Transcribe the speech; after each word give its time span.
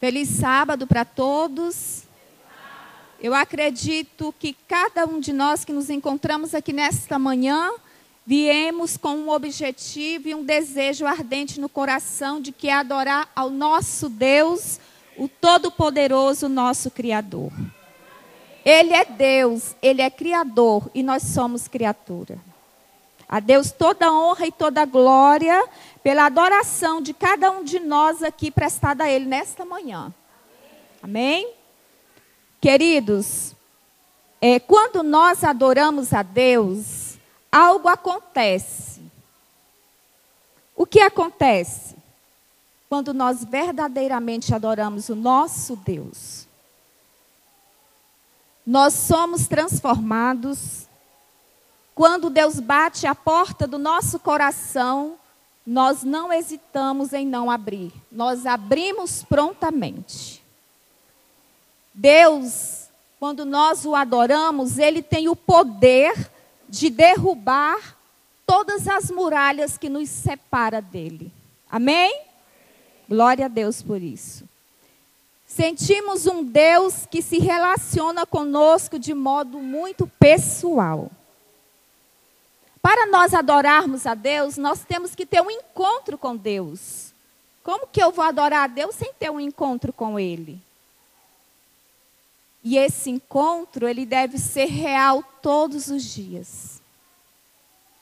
Feliz 0.00 0.28
sábado 0.28 0.86
para 0.86 1.04
todos. 1.04 2.04
Eu 3.20 3.34
acredito 3.34 4.32
que 4.38 4.52
cada 4.68 5.04
um 5.04 5.18
de 5.18 5.32
nós 5.32 5.64
que 5.64 5.72
nos 5.72 5.90
encontramos 5.90 6.54
aqui 6.54 6.72
nesta 6.72 7.18
manhã, 7.18 7.68
viemos 8.24 8.96
com 8.96 9.16
um 9.16 9.28
objetivo 9.28 10.28
e 10.28 10.36
um 10.36 10.44
desejo 10.44 11.04
ardente 11.04 11.58
no 11.58 11.68
coração 11.68 12.40
de 12.40 12.52
que 12.52 12.68
é 12.68 12.74
adorar 12.74 13.28
ao 13.34 13.50
nosso 13.50 14.08
Deus, 14.08 14.78
o 15.16 15.26
Todo-Poderoso, 15.26 16.48
nosso 16.48 16.92
Criador. 16.92 17.50
Ele 18.64 18.94
é 18.94 19.04
Deus, 19.04 19.74
Ele 19.82 20.00
é 20.00 20.08
Criador 20.08 20.88
e 20.94 21.02
nós 21.02 21.24
somos 21.24 21.66
criatura. 21.66 22.38
A 23.28 23.40
Deus 23.40 23.72
toda 23.72 24.10
honra 24.10 24.46
e 24.46 24.52
toda 24.52 24.86
glória 24.86 25.62
pela 26.02 26.26
adoração 26.26 27.00
de 27.00 27.12
cada 27.12 27.50
um 27.50 27.64
de 27.64 27.78
nós 27.78 28.22
aqui 28.22 28.50
prestada 28.50 29.04
a 29.04 29.10
Ele 29.10 29.24
nesta 29.24 29.64
manhã. 29.64 30.12
Amém? 31.02 31.52
Queridos, 32.60 33.54
é, 34.40 34.58
quando 34.58 35.02
nós 35.02 35.44
adoramos 35.44 36.12
a 36.12 36.22
Deus, 36.22 37.18
algo 37.50 37.88
acontece. 37.88 39.00
O 40.74 40.86
que 40.86 41.00
acontece? 41.00 41.96
Quando 42.88 43.12
nós 43.12 43.44
verdadeiramente 43.44 44.54
adoramos 44.54 45.08
o 45.08 45.14
nosso 45.14 45.76
Deus. 45.76 46.46
Nós 48.66 48.94
somos 48.94 49.48
transformados 49.48 50.86
quando 51.94 52.30
Deus 52.30 52.60
bate 52.60 53.08
a 53.08 53.14
porta 53.14 53.66
do 53.66 53.76
nosso 53.76 54.20
coração, 54.20 55.16
nós 55.70 56.02
não 56.02 56.32
hesitamos 56.32 57.12
em 57.12 57.26
não 57.26 57.50
abrir, 57.50 57.92
nós 58.10 58.46
abrimos 58.46 59.22
prontamente. 59.22 60.42
Deus, 61.92 62.88
quando 63.20 63.44
nós 63.44 63.84
o 63.84 63.94
adoramos, 63.94 64.78
ele 64.78 65.02
tem 65.02 65.28
o 65.28 65.36
poder 65.36 66.30
de 66.66 66.88
derrubar 66.88 67.98
todas 68.46 68.88
as 68.88 69.10
muralhas 69.10 69.76
que 69.76 69.90
nos 69.90 70.08
separa 70.08 70.80
dele. 70.80 71.30
Amém? 71.70 72.18
Glória 73.06 73.44
a 73.44 73.48
Deus 73.48 73.82
por 73.82 74.00
isso. 74.00 74.48
Sentimos 75.46 76.26
um 76.26 76.42
Deus 76.42 77.04
que 77.04 77.20
se 77.20 77.38
relaciona 77.38 78.24
conosco 78.24 78.98
de 78.98 79.12
modo 79.12 79.58
muito 79.58 80.06
pessoal. 80.18 81.10
Para 82.88 83.04
nós 83.04 83.34
adorarmos 83.34 84.06
a 84.06 84.14
Deus, 84.14 84.56
nós 84.56 84.82
temos 84.82 85.14
que 85.14 85.26
ter 85.26 85.42
um 85.42 85.50
encontro 85.50 86.16
com 86.16 86.34
Deus. 86.34 87.12
Como 87.62 87.86
que 87.86 88.02
eu 88.02 88.10
vou 88.10 88.24
adorar 88.24 88.64
a 88.64 88.66
Deus 88.66 88.94
sem 88.94 89.12
ter 89.12 89.30
um 89.30 89.38
encontro 89.38 89.92
com 89.92 90.18
Ele? 90.18 90.58
E 92.64 92.78
esse 92.78 93.10
encontro, 93.10 93.86
ele 93.86 94.06
deve 94.06 94.38
ser 94.38 94.70
real 94.70 95.22
todos 95.42 95.88
os 95.88 96.02
dias. 96.02 96.80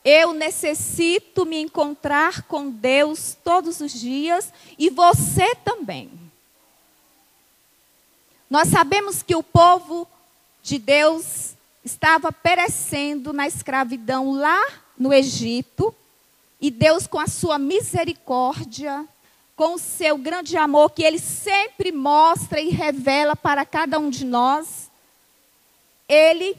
Eu 0.05 0.31
necessito 0.31 1.45
me 1.45 1.59
encontrar 1.59 2.43
com 2.43 2.69
Deus 2.69 3.37
todos 3.43 3.81
os 3.81 3.91
dias 3.91 4.53
e 4.79 4.89
você 4.89 5.53
também. 5.65 6.09
Nós 8.49 8.69
sabemos 8.69 9.21
que 9.21 9.35
o 9.35 9.43
povo 9.43 10.07
de 10.63 10.79
Deus 10.79 11.56
estava 11.87 12.31
perecendo 12.31 13.33
na 13.33 13.47
escravidão 13.47 14.33
lá 14.33 14.61
no 14.97 15.13
Egito, 15.13 15.95
e 16.59 16.69
Deus, 16.69 17.07
com 17.07 17.19
a 17.19 17.27
sua 17.27 17.57
misericórdia, 17.57 19.07
com 19.55 19.75
o 19.75 19.79
seu 19.79 20.17
grande 20.17 20.57
amor 20.57 20.91
que 20.91 21.03
Ele 21.03 21.19
sempre 21.19 21.91
mostra 21.91 22.59
e 22.59 22.69
revela 22.69 23.35
para 23.35 23.65
cada 23.65 23.97
um 23.99 24.09
de 24.09 24.25
nós, 24.25 24.91
Ele 26.07 26.57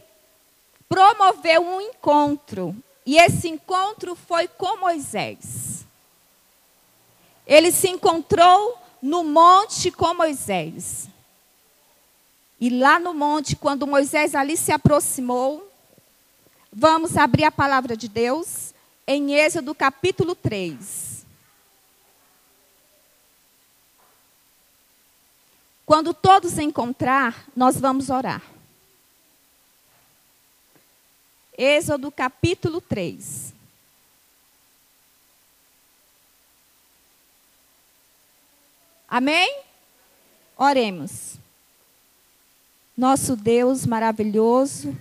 promoveu 0.88 1.62
um 1.62 1.80
encontro. 1.80 2.74
E 3.04 3.18
esse 3.18 3.48
encontro 3.48 4.14
foi 4.14 4.48
com 4.48 4.78
Moisés. 4.78 5.84
Ele 7.46 7.70
se 7.70 7.88
encontrou 7.88 8.78
no 9.02 9.24
monte 9.24 9.90
com 9.90 10.14
Moisés. 10.14 11.08
E 12.60 12.70
lá 12.70 12.98
no 12.98 13.14
monte, 13.14 13.54
quando 13.54 13.86
Moisés 13.86 14.34
ali 14.34 14.56
se 14.56 14.72
aproximou, 14.72 15.70
vamos 16.72 17.16
abrir 17.16 17.44
a 17.44 17.52
palavra 17.52 17.96
de 17.96 18.08
Deus 18.08 18.74
em 19.06 19.34
Êxodo 19.34 19.74
capítulo 19.74 20.34
3. 20.34 21.24
Quando 25.86 26.12
todos 26.12 26.58
encontrar, 26.58 27.46
nós 27.56 27.78
vamos 27.80 28.10
orar. 28.10 28.42
Êxodo 31.56 32.10
capítulo 32.10 32.80
3. 32.80 33.54
Amém? 39.08 39.62
Oremos. 40.56 41.38
Nosso 42.98 43.36
Deus 43.36 43.86
maravilhoso, 43.86 44.92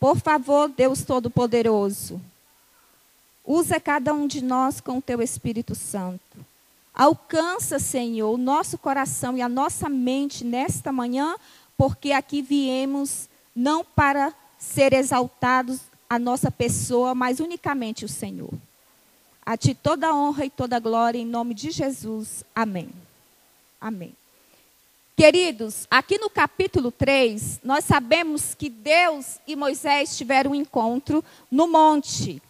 por 0.00 0.18
favor, 0.18 0.68
Deus 0.68 1.04
Todo-Poderoso, 1.04 2.20
usa 3.44 3.78
cada 3.78 4.12
um 4.12 4.26
de 4.26 4.42
nós 4.42 4.80
com 4.80 4.98
o 4.98 5.00
teu 5.00 5.22
Espírito 5.22 5.72
Santo. 5.72 6.44
Alcança, 6.92 7.78
Senhor, 7.78 8.34
o 8.34 8.36
nosso 8.36 8.76
coração 8.76 9.38
e 9.38 9.42
a 9.42 9.48
nossa 9.48 9.88
mente 9.88 10.44
nesta 10.44 10.90
manhã, 10.90 11.36
porque 11.78 12.10
aqui 12.10 12.42
viemos 12.42 13.28
não 13.54 13.84
para 13.84 14.34
ser 14.58 14.92
exaltados 14.92 15.82
a 16.10 16.18
nossa 16.18 16.50
pessoa, 16.50 17.14
mas 17.14 17.38
unicamente 17.38 18.04
o 18.04 18.08
Senhor. 18.08 18.52
A 19.44 19.56
ti 19.56 19.72
toda 19.72 20.12
honra 20.12 20.46
e 20.46 20.50
toda 20.50 20.80
glória 20.80 21.20
em 21.20 21.24
nome 21.24 21.54
de 21.54 21.70
Jesus. 21.70 22.42
Amém. 22.52 22.90
Amém. 23.80 24.12
Queridos, 25.16 25.86
aqui 25.90 26.18
no 26.18 26.28
capítulo 26.28 26.92
3, 26.92 27.60
nós 27.64 27.86
sabemos 27.86 28.54
que 28.54 28.68
Deus 28.68 29.38
e 29.46 29.56
Moisés 29.56 30.14
tiveram 30.14 30.50
um 30.50 30.54
encontro 30.54 31.24
no 31.50 31.66
monte. 31.66 32.42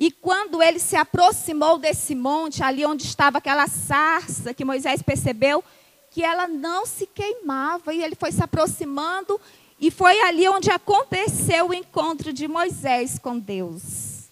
E 0.00 0.10
quando 0.10 0.62
ele 0.62 0.78
se 0.78 0.96
aproximou 0.96 1.76
desse 1.76 2.14
monte, 2.14 2.62
ali 2.62 2.86
onde 2.86 3.04
estava 3.04 3.36
aquela 3.36 3.66
sarça, 3.66 4.54
que 4.54 4.64
Moisés 4.64 5.02
percebeu 5.02 5.62
que 6.10 6.24
ela 6.24 6.48
não 6.48 6.86
se 6.86 7.04
queimava, 7.04 7.92
e 7.92 8.02
ele 8.02 8.14
foi 8.14 8.32
se 8.32 8.42
aproximando, 8.42 9.38
e 9.78 9.90
foi 9.90 10.18
ali 10.22 10.48
onde 10.48 10.70
aconteceu 10.70 11.68
o 11.68 11.74
encontro 11.74 12.32
de 12.32 12.48
Moisés 12.48 13.18
com 13.18 13.38
Deus. 13.38 14.30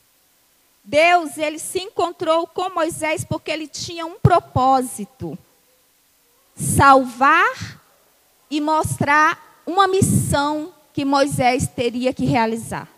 Deus, 0.83 1.37
ele 1.37 1.59
se 1.59 1.81
encontrou 1.81 2.47
com 2.47 2.71
Moisés 2.71 3.27
porque 3.27 3.51
ele 3.51 3.69
tinha 3.69 4.07
um 4.07 4.19
propósito 4.19 5.39
salvar 6.57 7.79
e 8.51 8.61
mostrar 8.61 9.61
uma 9.67 9.87
missão 9.87 10.73
que 10.95 11.05
Moisés 11.05 11.69
teria 11.69 12.15
que 12.15 12.25
realizar. 12.25 12.89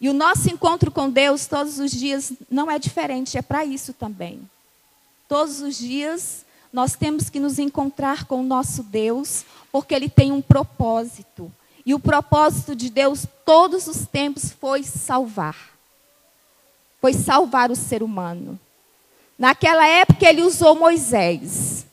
E 0.00 0.08
o 0.08 0.14
nosso 0.14 0.48
encontro 0.48 0.90
com 0.90 1.10
Deus 1.10 1.46
todos 1.46 1.78
os 1.78 1.90
dias 1.90 2.32
não 2.50 2.70
é 2.70 2.78
diferente, 2.78 3.36
é 3.36 3.42
para 3.42 3.64
isso 3.64 3.92
também. 3.92 4.40
Todos 5.28 5.60
os 5.60 5.76
dias 5.76 6.46
nós 6.72 6.94
temos 6.94 7.28
que 7.28 7.40
nos 7.40 7.58
encontrar 7.58 8.24
com 8.24 8.40
o 8.40 8.44
nosso 8.44 8.82
Deus, 8.82 9.44
porque 9.70 9.94
Ele 9.94 10.08
tem 10.08 10.32
um 10.32 10.40
propósito. 10.40 11.52
E 11.84 11.94
o 11.94 11.98
propósito 11.98 12.74
de 12.76 12.90
Deus 12.90 13.26
todos 13.44 13.86
os 13.86 14.06
tempos 14.06 14.52
foi 14.52 14.82
salvar. 14.82 15.56
Foi 17.00 17.12
salvar 17.12 17.70
o 17.70 17.76
ser 17.76 18.02
humano. 18.02 18.58
Naquela 19.38 19.86
época 19.86 20.28
ele 20.28 20.42
usou 20.42 20.74
Moisés 20.74 21.87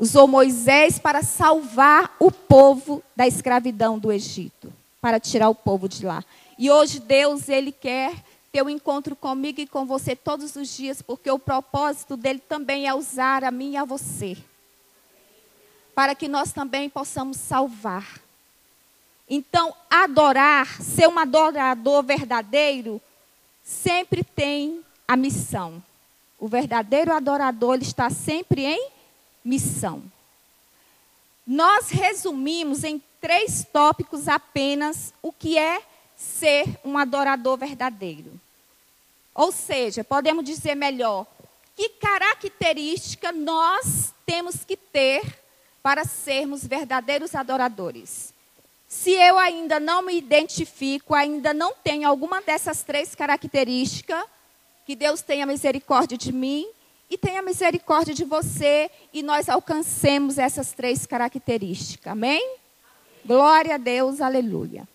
usou 0.00 0.26
Moisés 0.26 0.98
para 0.98 1.22
salvar 1.22 2.16
o 2.18 2.32
povo 2.32 3.02
da 3.14 3.28
escravidão 3.28 3.98
do 3.98 4.10
Egito, 4.10 4.72
para 4.98 5.20
tirar 5.20 5.50
o 5.50 5.54
povo 5.54 5.86
de 5.86 6.06
lá. 6.06 6.24
E 6.58 6.70
hoje 6.70 6.98
Deus, 6.98 7.50
ele 7.50 7.70
quer 7.70 8.14
ter 8.50 8.62
um 8.62 8.70
encontro 8.70 9.14
comigo 9.14 9.60
e 9.60 9.66
com 9.66 9.84
você 9.84 10.16
todos 10.16 10.56
os 10.56 10.74
dias, 10.74 11.02
porque 11.02 11.30
o 11.30 11.38
propósito 11.38 12.16
dele 12.16 12.38
também 12.38 12.88
é 12.88 12.94
usar 12.94 13.44
a 13.44 13.50
mim 13.50 13.72
e 13.72 13.76
a 13.76 13.84
você. 13.84 14.38
Para 15.94 16.14
que 16.14 16.28
nós 16.28 16.50
também 16.50 16.88
possamos 16.88 17.36
salvar. 17.36 18.20
Então, 19.28 19.74
adorar, 19.90 20.80
ser 20.82 21.08
um 21.08 21.18
adorador 21.18 22.02
verdadeiro, 22.02 23.02
sempre 23.62 24.24
tem 24.24 24.80
a 25.06 25.14
missão. 25.14 25.82
O 26.38 26.48
verdadeiro 26.48 27.12
adorador 27.12 27.74
ele 27.74 27.82
está 27.82 28.08
sempre 28.08 28.64
em 28.64 28.99
missão. 29.44 30.02
Nós 31.46 31.90
resumimos 31.90 32.84
em 32.84 33.02
três 33.20 33.66
tópicos 33.72 34.28
apenas 34.28 35.12
o 35.22 35.32
que 35.32 35.58
é 35.58 35.82
ser 36.16 36.78
um 36.84 36.96
adorador 36.96 37.56
verdadeiro. 37.56 38.38
Ou 39.34 39.50
seja, 39.50 40.04
podemos 40.04 40.44
dizer 40.44 40.74
melhor, 40.74 41.26
que 41.74 41.88
característica 41.88 43.32
nós 43.32 44.12
temos 44.26 44.64
que 44.64 44.76
ter 44.76 45.22
para 45.82 46.04
sermos 46.04 46.66
verdadeiros 46.66 47.34
adoradores. 47.34 48.34
Se 48.86 49.12
eu 49.12 49.38
ainda 49.38 49.80
não 49.80 50.02
me 50.02 50.16
identifico, 50.16 51.14
ainda 51.14 51.54
não 51.54 51.72
tenho 51.72 52.08
alguma 52.08 52.42
dessas 52.42 52.82
três 52.82 53.14
características, 53.14 54.24
que 54.84 54.96
Deus 54.96 55.22
tenha 55.22 55.46
misericórdia 55.46 56.18
de 56.18 56.32
mim 56.32 56.68
e 57.10 57.18
tenha 57.18 57.42
misericórdia 57.42 58.14
de 58.14 58.24
você 58.24 58.88
e 59.12 59.22
nós 59.22 59.48
alcancemos 59.48 60.38
essas 60.38 60.72
três 60.72 61.04
características. 61.06 62.12
Amém? 62.12 62.56
Glória 63.24 63.74
a 63.74 63.78
Deus, 63.78 64.20
aleluia. 64.20 64.88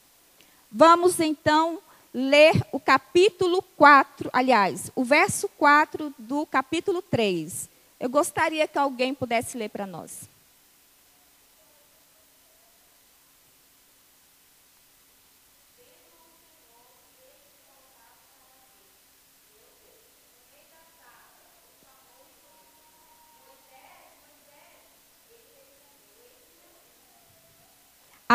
Vamos 0.72 1.20
então 1.20 1.80
ler 2.14 2.66
o 2.72 2.80
capítulo 2.80 3.62
4, 3.76 4.30
aliás, 4.32 4.90
o 4.96 5.04
verso 5.04 5.50
4 5.58 6.14
do 6.18 6.46
capítulo 6.46 7.02
3. 7.02 7.70
Eu 8.00 8.10
gostaria 8.10 8.68
que 8.68 8.78
alguém 8.78 9.14
pudesse 9.14 9.58
ler 9.58 9.70
para 9.70 9.86
nós. 9.86 10.30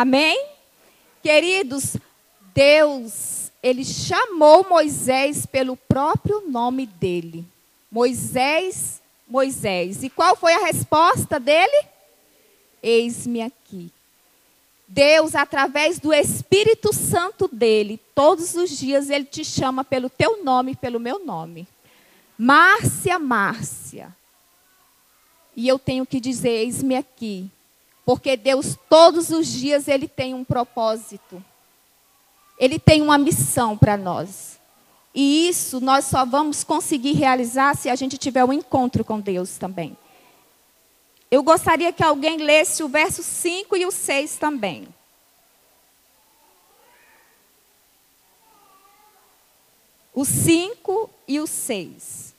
Amém? 0.01 0.47
Queridos, 1.21 1.95
Deus, 2.55 3.51
ele 3.61 3.85
chamou 3.85 4.67
Moisés 4.67 5.45
pelo 5.45 5.77
próprio 5.77 6.49
nome 6.49 6.87
dele. 6.87 7.45
Moisés, 7.91 8.99
Moisés. 9.27 10.01
E 10.01 10.09
qual 10.09 10.35
foi 10.35 10.55
a 10.55 10.65
resposta 10.65 11.39
dele? 11.39 11.85
Eis-me 12.81 13.43
aqui. 13.43 13.91
Deus, 14.87 15.35
através 15.35 15.99
do 15.99 16.11
Espírito 16.11 16.91
Santo 16.91 17.47
dele, 17.47 17.99
todos 18.15 18.55
os 18.55 18.75
dias 18.75 19.07
ele 19.07 19.25
te 19.25 19.45
chama 19.45 19.83
pelo 19.83 20.09
teu 20.09 20.43
nome, 20.43 20.75
pelo 20.75 20.99
meu 20.99 21.23
nome. 21.23 21.67
Márcia, 22.35 23.19
Márcia. 23.19 24.11
E 25.55 25.67
eu 25.67 25.77
tenho 25.77 26.07
que 26.07 26.19
dizer: 26.19 26.49
eis-me 26.49 26.95
aqui. 26.95 27.51
Porque 28.11 28.35
Deus, 28.35 28.77
todos 28.89 29.29
os 29.29 29.47
dias, 29.47 29.87
ele 29.87 30.05
tem 30.05 30.33
um 30.33 30.43
propósito. 30.43 31.41
Ele 32.59 32.77
tem 32.77 33.01
uma 33.01 33.17
missão 33.17 33.77
para 33.77 33.95
nós. 33.95 34.59
E 35.15 35.47
isso 35.47 35.79
nós 35.79 36.03
só 36.03 36.25
vamos 36.25 36.61
conseguir 36.61 37.13
realizar 37.13 37.73
se 37.73 37.89
a 37.89 37.95
gente 37.95 38.17
tiver 38.17 38.43
um 38.43 38.51
encontro 38.51 39.05
com 39.05 39.17
Deus 39.17 39.57
também. 39.57 39.95
Eu 41.31 41.41
gostaria 41.41 41.93
que 41.93 42.03
alguém 42.03 42.35
lesse 42.35 42.83
o 42.83 42.89
verso 42.89 43.23
5 43.23 43.77
e 43.77 43.85
o 43.85 43.91
6 43.91 44.35
também. 44.35 44.89
O 50.13 50.25
5 50.25 51.09
e 51.29 51.39
o 51.39 51.47
6. 51.47 52.30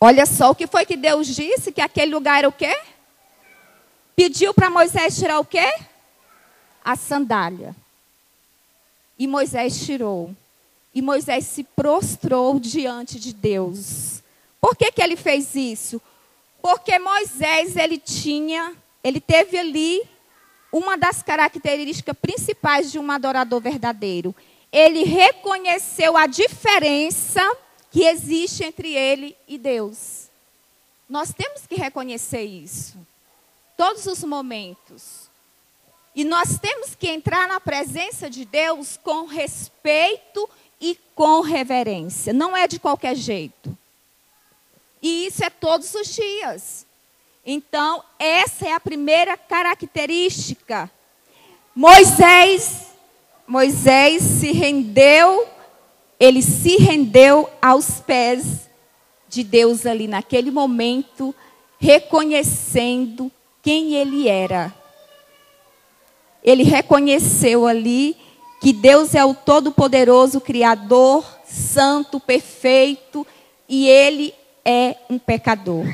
Olha 0.00 0.26
só 0.26 0.50
o 0.50 0.54
que 0.54 0.66
foi 0.66 0.84
que 0.84 0.96
Deus 0.96 1.26
disse, 1.26 1.72
que 1.72 1.80
aquele 1.80 2.14
lugar 2.14 2.38
era 2.38 2.48
o 2.48 2.52
quê? 2.52 2.76
Pediu 4.14 4.52
para 4.52 4.68
Moisés 4.68 5.16
tirar 5.16 5.38
o 5.38 5.44
quê? 5.44 5.72
A 6.84 6.96
sandália. 6.96 7.74
E 9.18 9.26
Moisés 9.26 9.84
tirou. 9.84 10.34
E 10.94 11.00
Moisés 11.00 11.46
se 11.46 11.64
prostrou 11.64 12.60
diante 12.60 13.18
de 13.18 13.32
Deus. 13.32 14.22
Por 14.60 14.76
que, 14.76 14.92
que 14.92 15.02
ele 15.02 15.16
fez 15.16 15.54
isso? 15.54 16.00
Porque 16.60 16.98
Moisés, 16.98 17.76
ele 17.76 17.98
tinha, 17.98 18.74
ele 19.02 19.20
teve 19.20 19.58
ali 19.58 20.02
uma 20.72 20.96
das 20.96 21.22
características 21.22 22.16
principais 22.20 22.92
de 22.92 22.98
um 22.98 23.10
adorador 23.10 23.60
verdadeiro. 23.60 24.34
Ele 24.70 25.04
reconheceu 25.04 26.16
a 26.16 26.26
diferença 26.26 27.40
que 27.96 28.04
existe 28.04 28.62
entre 28.62 28.94
ele 28.94 29.34
e 29.48 29.56
Deus. 29.56 30.28
Nós 31.08 31.32
temos 31.32 31.66
que 31.66 31.76
reconhecer 31.76 32.42
isso. 32.42 32.94
Todos 33.74 34.04
os 34.04 34.22
momentos. 34.22 35.30
E 36.14 36.22
nós 36.22 36.58
temos 36.58 36.94
que 36.94 37.08
entrar 37.08 37.48
na 37.48 37.58
presença 37.58 38.28
de 38.28 38.44
Deus 38.44 38.98
com 39.02 39.24
respeito 39.24 40.46
e 40.78 40.98
com 41.14 41.40
reverência. 41.40 42.34
Não 42.34 42.54
é 42.54 42.68
de 42.68 42.78
qualquer 42.78 43.16
jeito. 43.16 43.74
E 45.00 45.28
isso 45.28 45.42
é 45.42 45.48
todos 45.48 45.94
os 45.94 46.14
dias. 46.14 46.84
Então, 47.46 48.04
essa 48.18 48.68
é 48.68 48.72
a 48.74 48.80
primeira 48.80 49.38
característica. 49.38 50.90
Moisés, 51.74 52.88
Moisés 53.48 54.22
se 54.22 54.52
rendeu 54.52 55.55
ele 56.18 56.42
se 56.42 56.76
rendeu 56.76 57.48
aos 57.60 58.00
pés 58.00 58.68
de 59.28 59.42
Deus 59.42 59.84
ali 59.84 60.08
naquele 60.08 60.50
momento, 60.50 61.34
reconhecendo 61.78 63.30
quem 63.62 63.94
ele 63.94 64.28
era. 64.28 64.74
Ele 66.42 66.62
reconheceu 66.62 67.66
ali 67.66 68.16
que 68.60 68.72
Deus 68.72 69.14
é 69.14 69.24
o 69.24 69.34
Todo-Poderoso, 69.34 70.40
Criador, 70.40 71.24
Santo, 71.44 72.18
Perfeito, 72.18 73.26
e 73.68 73.88
ele 73.88 74.32
é 74.64 74.96
um 75.10 75.18
pecador. 75.18 75.84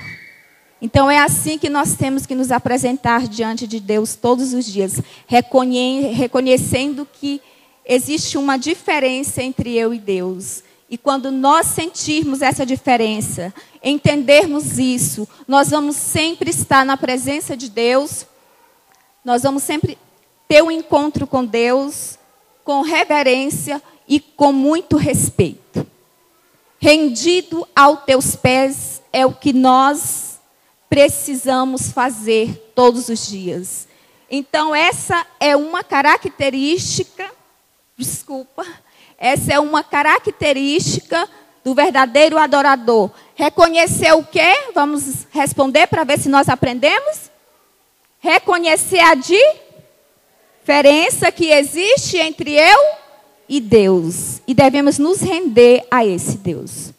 Então 0.80 1.10
é 1.10 1.18
assim 1.18 1.58
que 1.58 1.68
nós 1.68 1.94
temos 1.94 2.26
que 2.26 2.34
nos 2.34 2.50
apresentar 2.50 3.26
diante 3.28 3.66
de 3.66 3.80
Deus 3.80 4.14
todos 4.14 4.52
os 4.52 4.66
dias, 4.66 5.00
reconhecendo 5.26 7.08
que 7.12 7.40
existe 7.84 8.38
uma 8.38 8.56
diferença 8.56 9.42
entre 9.42 9.76
eu 9.76 9.92
e 9.92 9.98
Deus. 9.98 10.62
E 10.88 10.98
quando 10.98 11.30
nós 11.30 11.68
sentirmos 11.68 12.42
essa 12.42 12.66
diferença, 12.66 13.52
entendermos 13.82 14.78
isso, 14.78 15.26
nós 15.48 15.70
vamos 15.70 15.96
sempre 15.96 16.50
estar 16.50 16.84
na 16.84 16.96
presença 16.96 17.56
de 17.56 17.70
Deus, 17.70 18.26
nós 19.24 19.42
vamos 19.42 19.62
sempre 19.62 19.96
ter 20.46 20.62
um 20.62 20.70
encontro 20.70 21.26
com 21.26 21.44
Deus 21.44 22.18
com 22.64 22.82
reverência 22.82 23.82
e 24.06 24.20
com 24.20 24.52
muito 24.52 24.96
respeito. 24.96 25.86
Rendido 26.78 27.66
aos 27.74 28.02
teus 28.04 28.34
pés 28.34 29.02
é 29.12 29.24
o 29.24 29.32
que 29.32 29.52
nós 29.52 30.40
precisamos 30.88 31.92
fazer 31.92 32.72
todos 32.74 33.08
os 33.08 33.26
dias. 33.26 33.88
Então, 34.30 34.74
essa 34.74 35.26
é 35.38 35.56
uma 35.56 35.84
característica 35.84 37.30
desculpa, 37.96 38.66
essa 39.18 39.52
é 39.52 39.60
uma 39.60 39.84
característica 39.84 41.28
do 41.64 41.74
verdadeiro 41.74 42.38
adorador. 42.38 43.10
Reconhecer 43.34 44.12
o 44.12 44.24
quê? 44.24 44.70
Vamos 44.74 45.26
responder 45.30 45.86
para 45.86 46.04
ver 46.04 46.18
se 46.18 46.28
nós 46.28 46.48
aprendemos. 46.48 47.30
Reconhecer 48.18 49.00
a 49.00 49.14
diferença 50.64 51.30
que 51.30 51.50
existe 51.50 52.18
entre 52.18 52.54
eu 52.54 52.78
e 53.48 53.60
Deus. 53.60 54.40
E 54.46 54.54
devemos 54.54 54.98
nos 54.98 55.20
render 55.20 55.86
a 55.90 56.04
esse 56.04 56.36
Deus. 56.38 56.91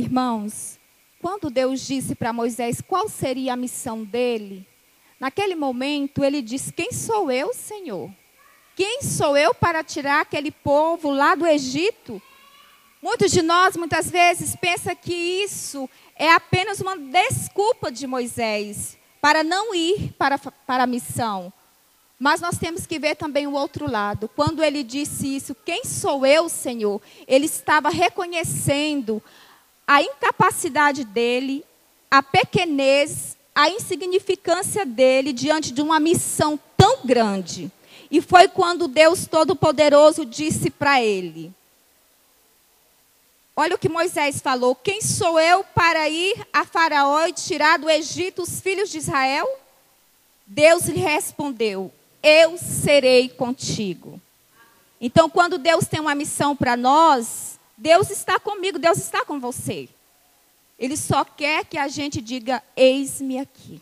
Irmãos, 0.00 0.80
quando 1.20 1.50
Deus 1.50 1.86
disse 1.86 2.14
para 2.14 2.32
Moisés 2.32 2.80
qual 2.80 3.06
seria 3.06 3.52
a 3.52 3.56
missão 3.56 4.02
dele, 4.02 4.66
naquele 5.20 5.54
momento 5.54 6.24
ele 6.24 6.40
disse: 6.40 6.72
Quem 6.72 6.90
sou 6.90 7.30
eu, 7.30 7.52
Senhor? 7.52 8.10
Quem 8.74 9.02
sou 9.02 9.36
eu 9.36 9.54
para 9.54 9.84
tirar 9.84 10.22
aquele 10.22 10.50
povo 10.50 11.10
lá 11.10 11.34
do 11.34 11.46
Egito? 11.46 12.20
Muitos 13.02 13.30
de 13.30 13.42
nós, 13.42 13.76
muitas 13.76 14.10
vezes, 14.10 14.56
pensam 14.56 14.96
que 14.96 15.12
isso 15.12 15.86
é 16.16 16.32
apenas 16.32 16.80
uma 16.80 16.96
desculpa 16.96 17.92
de 17.92 18.06
Moisés 18.06 18.96
para 19.20 19.44
não 19.44 19.74
ir 19.74 20.14
para, 20.16 20.38
para 20.38 20.84
a 20.84 20.86
missão. 20.86 21.52
Mas 22.22 22.42
nós 22.42 22.58
temos 22.58 22.86
que 22.86 22.98
ver 22.98 23.16
também 23.16 23.46
o 23.46 23.54
outro 23.54 23.90
lado. 23.90 24.28
Quando 24.28 24.62
ele 24.62 24.82
disse 24.82 25.36
isso, 25.36 25.54
quem 25.54 25.86
sou 25.86 26.26
eu, 26.26 26.50
Senhor? 26.50 27.00
Ele 27.26 27.46
estava 27.46 27.88
reconhecendo 27.88 29.22
a 29.90 30.00
incapacidade 30.00 31.02
dele, 31.02 31.64
a 32.08 32.22
pequenez, 32.22 33.36
a 33.52 33.68
insignificância 33.68 34.86
dele 34.86 35.32
diante 35.32 35.72
de 35.72 35.82
uma 35.82 35.98
missão 35.98 36.56
tão 36.76 36.98
grande. 37.04 37.72
E 38.08 38.20
foi 38.20 38.46
quando 38.46 38.86
Deus 38.86 39.26
Todo-Poderoso 39.26 40.24
disse 40.24 40.70
para 40.70 41.02
ele: 41.02 41.52
Olha 43.56 43.74
o 43.74 43.78
que 43.78 43.88
Moisés 43.88 44.40
falou: 44.40 44.76
Quem 44.76 45.00
sou 45.02 45.40
eu 45.40 45.64
para 45.74 46.08
ir 46.08 46.36
a 46.52 46.64
Faraó 46.64 47.26
e 47.26 47.32
tirar 47.32 47.76
do 47.76 47.90
Egito 47.90 48.42
os 48.42 48.60
filhos 48.60 48.90
de 48.90 48.98
Israel? 48.98 49.48
Deus 50.46 50.84
lhe 50.84 51.00
respondeu: 51.00 51.92
Eu 52.22 52.56
serei 52.56 53.28
contigo. 53.28 54.20
Então, 55.00 55.28
quando 55.28 55.58
Deus 55.58 55.88
tem 55.88 55.98
uma 55.98 56.14
missão 56.14 56.54
para 56.54 56.76
nós, 56.76 57.58
Deus 57.80 58.10
está 58.10 58.38
comigo, 58.38 58.78
Deus 58.78 58.98
está 58.98 59.24
com 59.24 59.40
você. 59.40 59.88
Ele 60.78 60.98
só 60.98 61.24
quer 61.24 61.64
que 61.64 61.78
a 61.78 61.88
gente 61.88 62.20
diga: 62.20 62.62
Eis-me 62.76 63.38
aqui. 63.38 63.80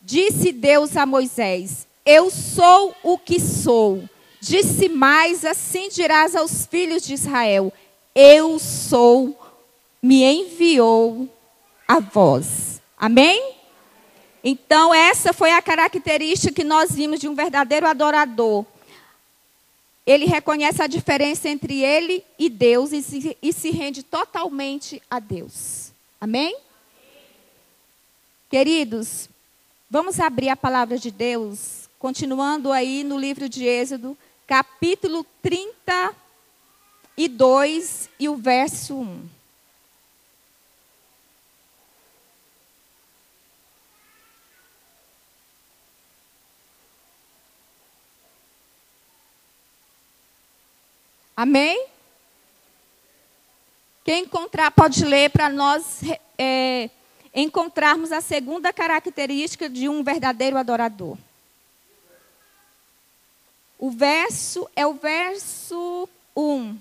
Disse 0.00 0.52
Deus 0.52 0.96
a 0.96 1.04
Moisés: 1.04 1.88
Eu 2.04 2.30
sou 2.30 2.94
o 3.02 3.18
que 3.18 3.40
sou. 3.40 4.08
Disse 4.40 4.88
mais: 4.88 5.44
Assim 5.44 5.88
dirás 5.88 6.36
aos 6.36 6.66
filhos 6.66 7.02
de 7.02 7.14
Israel: 7.14 7.72
Eu 8.14 8.60
sou, 8.60 9.36
me 10.00 10.22
enviou 10.22 11.28
a 11.88 11.98
vós. 11.98 12.80
Amém? 12.96 13.54
Então, 14.44 14.94
essa 14.94 15.32
foi 15.32 15.50
a 15.50 15.60
característica 15.60 16.54
que 16.54 16.62
nós 16.62 16.92
vimos 16.92 17.18
de 17.18 17.28
um 17.28 17.34
verdadeiro 17.34 17.88
adorador. 17.88 18.64
Ele 20.06 20.26
reconhece 20.26 20.80
a 20.80 20.86
diferença 20.86 21.48
entre 21.48 21.82
ele 21.82 22.24
e 22.38 22.48
Deus 22.48 22.92
e 22.92 23.02
se, 23.02 23.36
e 23.42 23.52
se 23.52 23.70
rende 23.70 24.04
totalmente 24.04 25.02
a 25.10 25.18
Deus. 25.18 25.90
Amém? 26.20 26.56
Queridos, 28.48 29.28
vamos 29.90 30.20
abrir 30.20 30.48
a 30.48 30.56
palavra 30.56 30.96
de 30.96 31.10
Deus, 31.10 31.90
continuando 31.98 32.70
aí 32.70 33.02
no 33.02 33.18
livro 33.18 33.48
de 33.48 33.64
Êxodo, 33.64 34.16
capítulo 34.46 35.26
32 35.42 38.08
e 38.20 38.28
o 38.28 38.36
verso 38.36 38.94
1. 38.94 39.35
Amém? 51.36 51.86
Quem 54.02 54.22
encontrar, 54.22 54.70
pode 54.70 55.04
ler 55.04 55.30
para 55.30 55.50
nós 55.50 56.00
é, 56.38 56.88
encontrarmos 57.34 58.10
a 58.10 58.22
segunda 58.22 58.72
característica 58.72 59.68
de 59.68 59.88
um 59.88 60.02
verdadeiro 60.02 60.56
adorador. 60.56 61.18
O 63.78 63.90
verso 63.90 64.66
é 64.74 64.86
o 64.86 64.94
verso 64.94 66.08
1. 66.34 66.78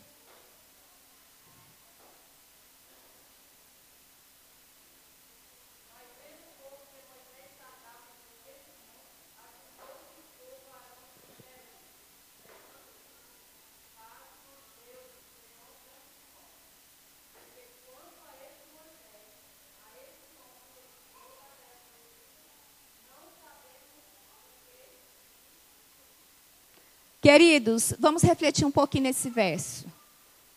Queridos, 27.25 27.91
vamos 27.98 28.22
refletir 28.22 28.67
um 28.67 28.72
pouquinho 28.72 29.05
nesse 29.05 29.32
verso. 29.32 29.88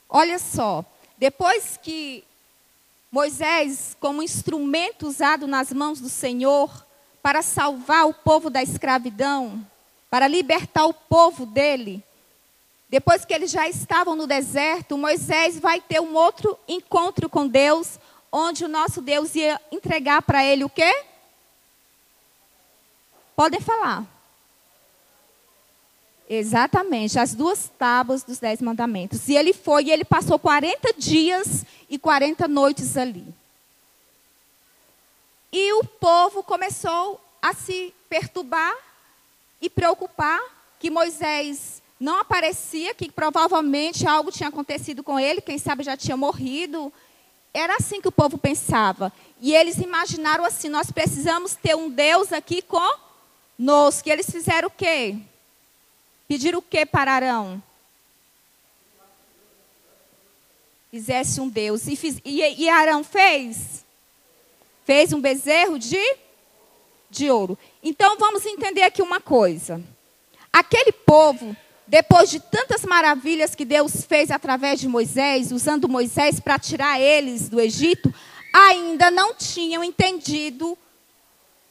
Olha 0.07 0.39
só, 0.39 0.85
depois 1.17 1.79
que 1.83 2.23
Moisés, 3.11 3.97
como 3.99 4.23
instrumento 4.23 5.07
usado 5.07 5.47
nas 5.47 5.73
mãos 5.73 5.99
do 5.99 6.11
Senhor 6.11 6.87
para 7.23 7.41
salvar 7.41 8.07
o 8.07 8.13
povo 8.13 8.51
da 8.51 8.63
escravidão, 8.63 9.67
para 10.11 10.29
libertar 10.29 10.85
o 10.85 10.93
povo 10.93 11.47
dele, 11.47 12.05
depois 12.91 13.25
que 13.25 13.33
eles 13.33 13.51
já 13.51 13.67
estavam 13.67 14.15
no 14.15 14.27
deserto, 14.27 14.99
Moisés 14.99 15.59
vai 15.59 15.81
ter 15.81 16.03
um 16.03 16.15
outro 16.15 16.59
encontro 16.69 17.31
com 17.31 17.49
Deus, 17.49 17.99
onde 18.31 18.67
o 18.67 18.69
nosso 18.69 19.01
Deus 19.01 19.35
ia 19.35 19.59
entregar 19.73 20.21
para 20.21 20.45
ele 20.45 20.65
o 20.65 20.69
quê? 20.69 21.03
Podem 23.35 23.59
falar. 23.59 24.18
Exatamente, 26.31 27.19
as 27.19 27.35
duas 27.35 27.71
tábuas 27.79 28.23
dos 28.23 28.39
dez 28.39 28.61
mandamentos. 28.61 29.29
E 29.29 29.35
ele 29.35 29.55
foi 29.55 29.85
e 29.85 29.91
ele 29.91 30.05
passou 30.05 30.39
40 30.39 30.93
dias 30.99 31.65
e 31.89 31.99
40 31.99 32.47
noites 32.47 32.99
ali. 32.99 33.25
E 35.51 35.73
o 35.73 35.85
povo 35.85 36.43
começou 36.43 37.19
a 37.41 37.55
se 37.55 37.95
perturbar 38.11 38.75
e 39.61 39.71
preocupar 39.71 40.39
que 40.79 40.91
Moisés 40.91 41.81
não 41.99 42.21
aparecia, 42.21 42.95
que 42.95 43.11
provavelmente 43.11 44.07
algo 44.07 44.31
tinha 44.31 44.51
acontecido 44.51 45.03
com 45.03 45.19
ele, 45.19 45.41
quem 45.41 45.57
sabe 45.57 45.83
já 45.83 45.97
tinha 45.97 46.17
morrido. 46.17 46.93
Era 47.55 47.77
assim 47.77 48.03
que 48.03 48.09
o 48.09 48.13
povo 48.13 48.37
pensava. 48.37 49.11
E 49.41 49.55
eles 49.55 49.79
imaginaram 49.79 50.45
assim: 50.45 50.69
nós 50.69 50.93
precisamos 50.93 51.55
ter 51.55 51.75
um 51.75 51.89
Deus 51.89 52.35
aqui 52.35 52.63
conosco. 52.63 54.07
E 54.07 54.13
eles 54.13 54.31
fizeram 54.31 54.69
o 54.69 54.71
quê? 54.71 55.17
Pedir 56.29 56.55
o 56.55 56.61
que 56.61 56.85
para 56.85 57.13
Arão? 57.13 57.63
Fizesse 60.91 61.41
um 61.41 61.49
Deus. 61.49 61.87
E, 61.87 61.97
fiz, 61.97 62.21
e, 62.23 62.41
e 62.41 62.69
Arão 62.69 63.03
fez? 63.03 63.83
Fez 64.85 65.15
um 65.15 65.21
bezerro 65.21 65.79
de, 65.79 66.17
de 67.11 67.31
ouro. 67.31 67.59
Então 67.83 68.19
vamos 68.19 68.45
entender 68.45 68.83
aqui 68.83 69.01
uma 69.01 69.21
coisa. 69.21 69.83
Aquele 70.53 70.93
povo, 70.93 71.57
depois 71.87 72.29
de 72.29 72.41
tantas 72.41 72.85
maravilhas 72.85 73.55
que 73.55 73.65
Deus 73.65 74.05
fez 74.05 74.31
através 74.31 74.79
de 74.81 74.89
Moisés, 74.89 75.51
usando 75.51 75.89
Moisés 75.89 76.41
para 76.41 76.59
tirar 76.59 77.01
eles 77.01 77.49
do 77.49 77.59
Egito, 77.59 78.13
ainda 78.53 79.11
não 79.11 79.35
tinham 79.35 79.83
entendido 79.83 80.77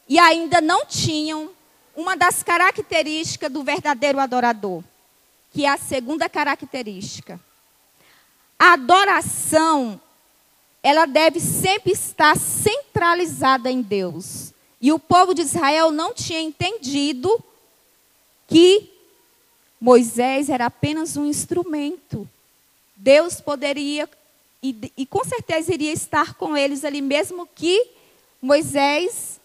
e 0.09 0.17
ainda 0.17 0.61
não 0.61 0.85
tinham 0.85 1.51
uma 1.98 2.16
das 2.16 2.44
características 2.44 3.51
do 3.51 3.63
verdadeiro 3.63 4.20
adorador, 4.20 4.84
que 5.51 5.66
é 5.66 5.70
a 5.70 5.77
segunda 5.77 6.30
característica. 6.30 7.39
A 8.60 8.74
adoração, 8.74 10.00
ela 10.84 11.08
deve 11.08 11.39
sempre 11.39 11.94
estar 11.94 12.38
centralizada 12.38 13.72
em 13.72 13.82
Deus. 13.82 14.54
E 14.80 14.92
o 14.92 15.00
povo 15.00 15.34
de 15.34 15.42
Israel 15.42 15.89
não 15.89 16.13
tinha 16.13 16.39
entendido 16.39 17.44
que 18.48 18.92
Moisés 19.82 20.50
era 20.50 20.68
apenas 20.68 21.18
um 21.18 21.25
instrumento. 21.25 22.30
Deus 22.96 23.42
poderia, 23.42 24.08
e, 24.62 24.92
e 24.96 25.06
com 25.08 25.24
certeza 25.24 25.74
iria 25.74 25.94
estar 25.94 26.36
com 26.36 26.56
eles 26.56 26.86
ali, 26.86 27.01
mesmo 27.01 27.50
que 27.56 27.88
Moisés 28.39 29.37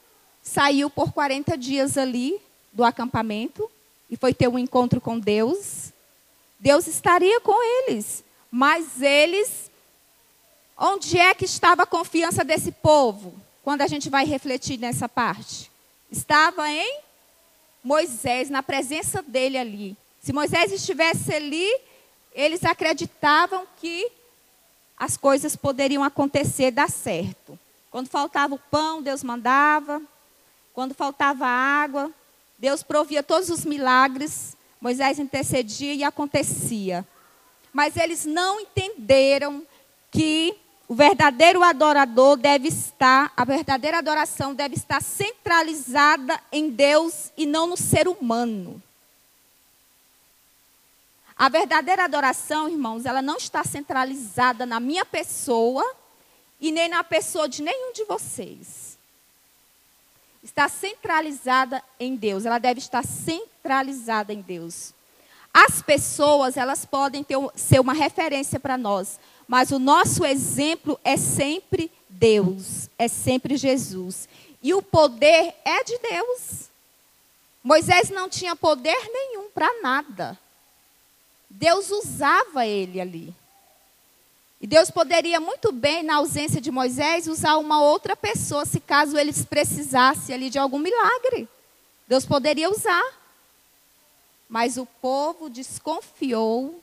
saiu 0.53 0.91
por 0.91 1.13
40 1.13 1.57
dias 1.57 1.97
ali 1.97 2.39
do 2.73 2.85
acampamento 2.85 3.71
e 4.11 4.17
foi 4.17 4.35
ter 4.35 4.49
um 4.49 4.59
encontro 4.59 5.01
com 5.01 5.19
Deus. 5.19 5.93
Deus 6.61 6.87
estaria 6.87 7.41
com 7.41 7.55
eles, 7.89 8.23
mas 8.51 9.01
eles 9.01 9.71
onde 10.77 11.19
é 11.19 11.33
que 11.35 11.47
estava 11.47 11.85
a 11.85 11.87
confiança 11.87 12.45
desse 12.45 12.71
povo? 12.71 13.35
Quando 13.63 13.81
a 13.81 13.87
gente 13.87 14.11
vai 14.11 14.27
refletir 14.27 14.79
nessa 14.79 15.09
parte, 15.09 15.71
estava 16.11 16.69
em 16.69 16.99
Moisés, 17.83 18.51
na 18.51 18.63
presença 18.63 19.23
dele 19.23 19.57
ali. 19.57 19.97
Se 20.21 20.33
Moisés 20.33 20.71
estivesse 20.71 21.33
ali, 21.33 21.69
eles 22.35 22.65
acreditavam 22.65 23.67
que 23.81 24.11
as 24.97 25.17
coisas 25.17 25.57
poderiam 25.57 26.05
acontecer, 26.05 26.71
dar 26.71 26.91
certo. 26.91 27.59
Quando 27.91 28.09
faltava 28.09 28.55
o 28.55 28.59
pão, 28.59 29.03
Deus 29.03 29.23
mandava. 29.23 30.03
Quando 30.73 30.95
faltava 30.95 31.47
água, 31.47 32.11
Deus 32.59 32.83
provia 32.83 33.23
todos 33.23 33.51
os 33.51 33.65
milagres. 33.65 34.57
Moisés 34.81 35.19
intercedia 35.19 35.95
e 35.95 36.03
acontecia. 36.03 37.07
Mas 37.73 37.97
eles 37.97 38.25
não 38.25 38.61
entenderam 38.61 39.67
que 40.11 40.57
o 40.89 40.95
verdadeiro 40.95 41.63
adorador 41.63 42.37
deve 42.37 42.69
estar, 42.69 43.33
a 43.37 43.45
verdadeira 43.45 43.99
adoração 43.99 44.55
deve 44.55 44.75
estar 44.75 45.01
centralizada 45.01 46.39
em 46.53 46.69
Deus 46.69 47.33
e 47.37 47.47
não 47.47 47.67
no 47.67 47.77
ser 47.77 48.07
humano. 48.07 48.83
A 51.37 51.49
verdadeira 51.49 52.05
adoração, 52.05 52.69
irmãos, 52.69 53.07
ela 53.07 53.23
não 53.23 53.37
está 53.37 53.65
centralizada 53.65 54.67
na 54.67 54.79
minha 54.79 55.05
pessoa 55.05 55.85
e 56.61 56.71
nem 56.71 56.89
na 56.89 57.03
pessoa 57.03 57.49
de 57.49 57.63
nenhum 57.63 57.93
de 57.93 58.05
vocês. 58.05 58.92
Está 60.43 60.69
centralizada 60.69 61.83
em 62.01 62.17
Deus. 62.17 62.45
Ela 62.45 62.59
deve 62.59 62.79
estar 62.81 63.05
centralizada 63.05 64.33
em 64.33 64.41
Deus. 64.41 64.93
As 65.53 65.83
pessoas, 65.83 66.57
elas 66.57 66.85
podem 66.85 67.23
ter, 67.23 67.37
ser 67.55 67.81
uma 67.81 67.93
referência 67.93 68.59
para 68.59 68.79
nós, 68.79 69.21
mas 69.47 69.71
o 69.71 69.79
nosso 69.79 70.25
exemplo 70.25 70.99
é 71.05 71.17
sempre 71.17 71.91
Deus, 72.09 72.89
é 72.99 73.07
sempre 73.07 73.57
Jesus. 73.57 74.29
E 74.63 74.73
o 74.73 74.83
poder 74.83 75.55
é 75.65 75.85
de 75.85 75.99
Deus. 75.99 76.71
Moisés 77.63 78.11
não 78.11 78.29
tinha 78.29 78.57
poder 78.57 78.97
nenhum 79.13 79.51
para 79.51 79.83
nada. 79.83 80.39
Deus 81.51 81.91
usava 81.91 82.67
ele 82.67 83.01
ali. 83.01 83.35
E 84.63 84.67
Deus 84.67 84.93
poderia 84.93 85.41
muito 85.41 85.73
bem, 85.73 86.05
na 86.05 86.15
ausência 86.15 86.61
de 86.61 86.71
Moisés, 86.71 87.27
usar 87.27 87.57
uma 87.57 87.83
outra 87.83 88.15
pessoa, 88.15 88.65
se 88.65 88.79
caso 88.79 89.19
eles 89.19 89.45
precisassem 89.45 90.33
ali 90.33 90.49
de 90.49 90.57
algum 90.57 90.79
milagre. 90.79 91.49
Deus 92.07 92.25
poderia 92.25 92.71
usar. 92.71 93.03
Mas 94.49 94.77
o 94.77 94.87
povo 94.87 95.51
desconfiou 95.51 96.81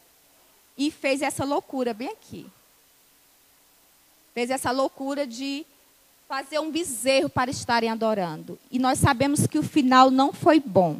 e 0.78 0.92
fez 0.92 1.22
essa 1.22 1.46
loucura 1.46 1.94
bem 1.94 2.10
aqui. 2.10 2.46
Fez 4.34 4.50
essa 4.50 4.72
loucura 4.72 5.26
de 5.26 5.66
fazer 6.28 6.60
um 6.60 6.70
bezerro 6.70 7.30
para 7.30 7.50
estarem 7.50 7.90
adorando. 7.90 8.60
E 8.70 8.78
nós 8.78 9.00
sabemos 9.00 9.48
que 9.48 9.58
o 9.58 9.64
final 9.64 10.12
não 10.12 10.34
foi 10.34 10.60
bom. 10.60 11.00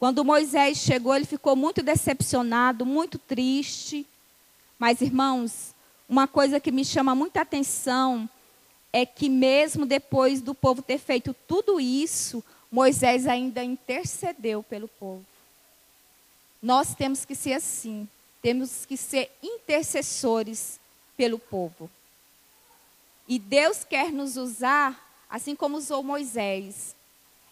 Quando 0.00 0.24
Moisés 0.24 0.78
chegou, 0.78 1.14
ele 1.14 1.26
ficou 1.26 1.54
muito 1.54 1.80
decepcionado, 1.80 2.84
muito 2.84 3.18
triste. 3.18 4.04
Mas, 4.80 5.02
irmãos, 5.02 5.74
uma 6.08 6.26
coisa 6.26 6.58
que 6.58 6.72
me 6.72 6.86
chama 6.86 7.14
muita 7.14 7.42
atenção 7.42 8.26
é 8.90 9.04
que, 9.04 9.28
mesmo 9.28 9.84
depois 9.84 10.40
do 10.40 10.54
povo 10.54 10.80
ter 10.80 10.98
feito 10.98 11.36
tudo 11.46 11.78
isso, 11.78 12.42
Moisés 12.72 13.26
ainda 13.26 13.62
intercedeu 13.62 14.62
pelo 14.62 14.88
povo. 14.88 15.22
Nós 16.62 16.94
temos 16.94 17.26
que 17.26 17.34
ser 17.34 17.52
assim, 17.52 18.08
temos 18.40 18.86
que 18.86 18.96
ser 18.96 19.30
intercessores 19.42 20.80
pelo 21.14 21.38
povo. 21.38 21.90
E 23.28 23.38
Deus 23.38 23.84
quer 23.84 24.10
nos 24.10 24.38
usar 24.38 25.10
assim 25.28 25.54
como 25.54 25.76
usou 25.76 26.02
Moisés, 26.02 26.96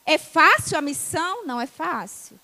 é 0.07 0.17
fácil 0.17 0.79
a 0.79 0.81
missão? 0.81 1.45
Não 1.45 1.61
é 1.61 1.67
fácil. 1.67 2.41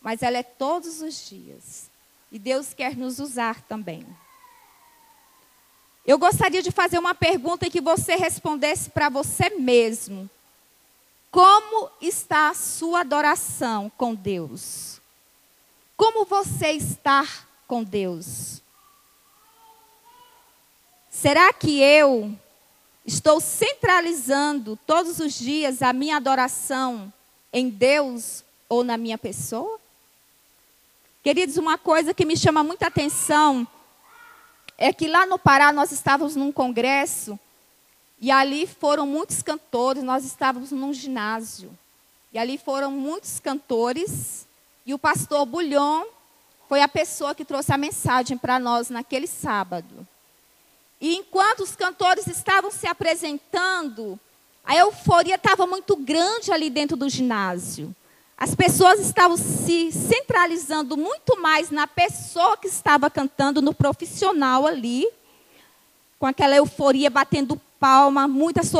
Mas 0.00 0.22
ela 0.22 0.38
é 0.38 0.44
todos 0.44 1.02
os 1.02 1.28
dias. 1.28 1.90
E 2.30 2.38
Deus 2.38 2.72
quer 2.72 2.96
nos 2.96 3.18
usar 3.18 3.62
também. 3.62 4.06
Eu 6.08 6.18
gostaria 6.18 6.60
de 6.60 6.72
fazer 6.72 6.98
uma 6.98 7.14
pergunta 7.14 7.66
e 7.66 7.70
que 7.70 7.80
você 7.80 8.16
respondesse 8.16 8.90
para 8.90 9.08
você 9.08 9.50
mesmo. 9.50 10.28
Como 11.30 11.88
está 12.00 12.48
a 12.48 12.54
sua 12.54 13.00
adoração 13.00 13.92
com 13.96 14.12
Deus? 14.12 15.00
Como 15.96 16.24
você 16.24 16.70
está 16.70 17.24
com 17.68 17.84
Deus? 17.84 18.60
Será 21.10 21.52
que 21.52 21.80
eu 21.80 22.36
Estou 23.08 23.40
centralizando 23.40 24.78
todos 24.86 25.18
os 25.18 25.32
dias 25.32 25.80
a 25.80 25.94
minha 25.94 26.16
adoração 26.16 27.10
em 27.50 27.70
Deus 27.70 28.44
ou 28.68 28.84
na 28.84 28.98
minha 28.98 29.16
pessoa? 29.16 29.80
Queridos, 31.22 31.56
uma 31.56 31.78
coisa 31.78 32.12
que 32.12 32.26
me 32.26 32.36
chama 32.36 32.62
muita 32.62 32.88
atenção 32.88 33.66
é 34.78 34.92
que 34.92 35.08
lá 35.08 35.26
no 35.26 35.38
Pará 35.38 35.72
nós 35.72 35.90
estávamos 35.90 36.36
num 36.36 36.52
congresso 36.52 37.38
e 38.20 38.30
ali 38.30 38.64
foram 38.64 39.06
muitos 39.06 39.42
cantores, 39.42 40.04
nós 40.04 40.24
estávamos 40.24 40.70
num 40.70 40.94
ginásio. 40.94 41.76
E 42.32 42.38
ali 42.38 42.56
foram 42.56 42.92
muitos 42.92 43.40
cantores 43.40 44.46
e 44.86 44.94
o 44.94 44.98
pastor 44.98 45.44
Bulhon 45.44 46.04
foi 46.68 46.80
a 46.80 46.88
pessoa 46.88 47.34
que 47.34 47.44
trouxe 47.44 47.72
a 47.72 47.78
mensagem 47.78 48.38
para 48.38 48.60
nós 48.60 48.88
naquele 48.88 49.26
sábado. 49.26 50.06
E 51.00 51.16
enquanto 51.16 51.60
os 51.60 51.74
cantores 51.74 52.26
estavam 52.26 52.70
se 52.70 52.86
apresentando, 52.86 54.18
a 54.64 54.76
euforia 54.76 55.34
estava 55.34 55.66
muito 55.66 55.96
grande 55.96 56.52
ali 56.52 56.70
dentro 56.70 56.96
do 56.96 57.08
ginásio. 57.08 57.94
As 58.40 58.54
pessoas 58.54 59.00
estavam 59.00 59.36
se 59.36 59.90
centralizando 59.90 60.96
muito 60.96 61.42
mais 61.42 61.70
na 61.70 61.88
pessoa 61.88 62.56
que 62.56 62.68
estava 62.68 63.10
cantando, 63.10 63.60
no 63.60 63.74
profissional 63.74 64.64
ali, 64.64 65.08
com 66.20 66.26
aquela 66.26 66.54
euforia 66.54 67.10
batendo 67.10 67.60
palma, 67.80 68.28
muitos 68.28 68.70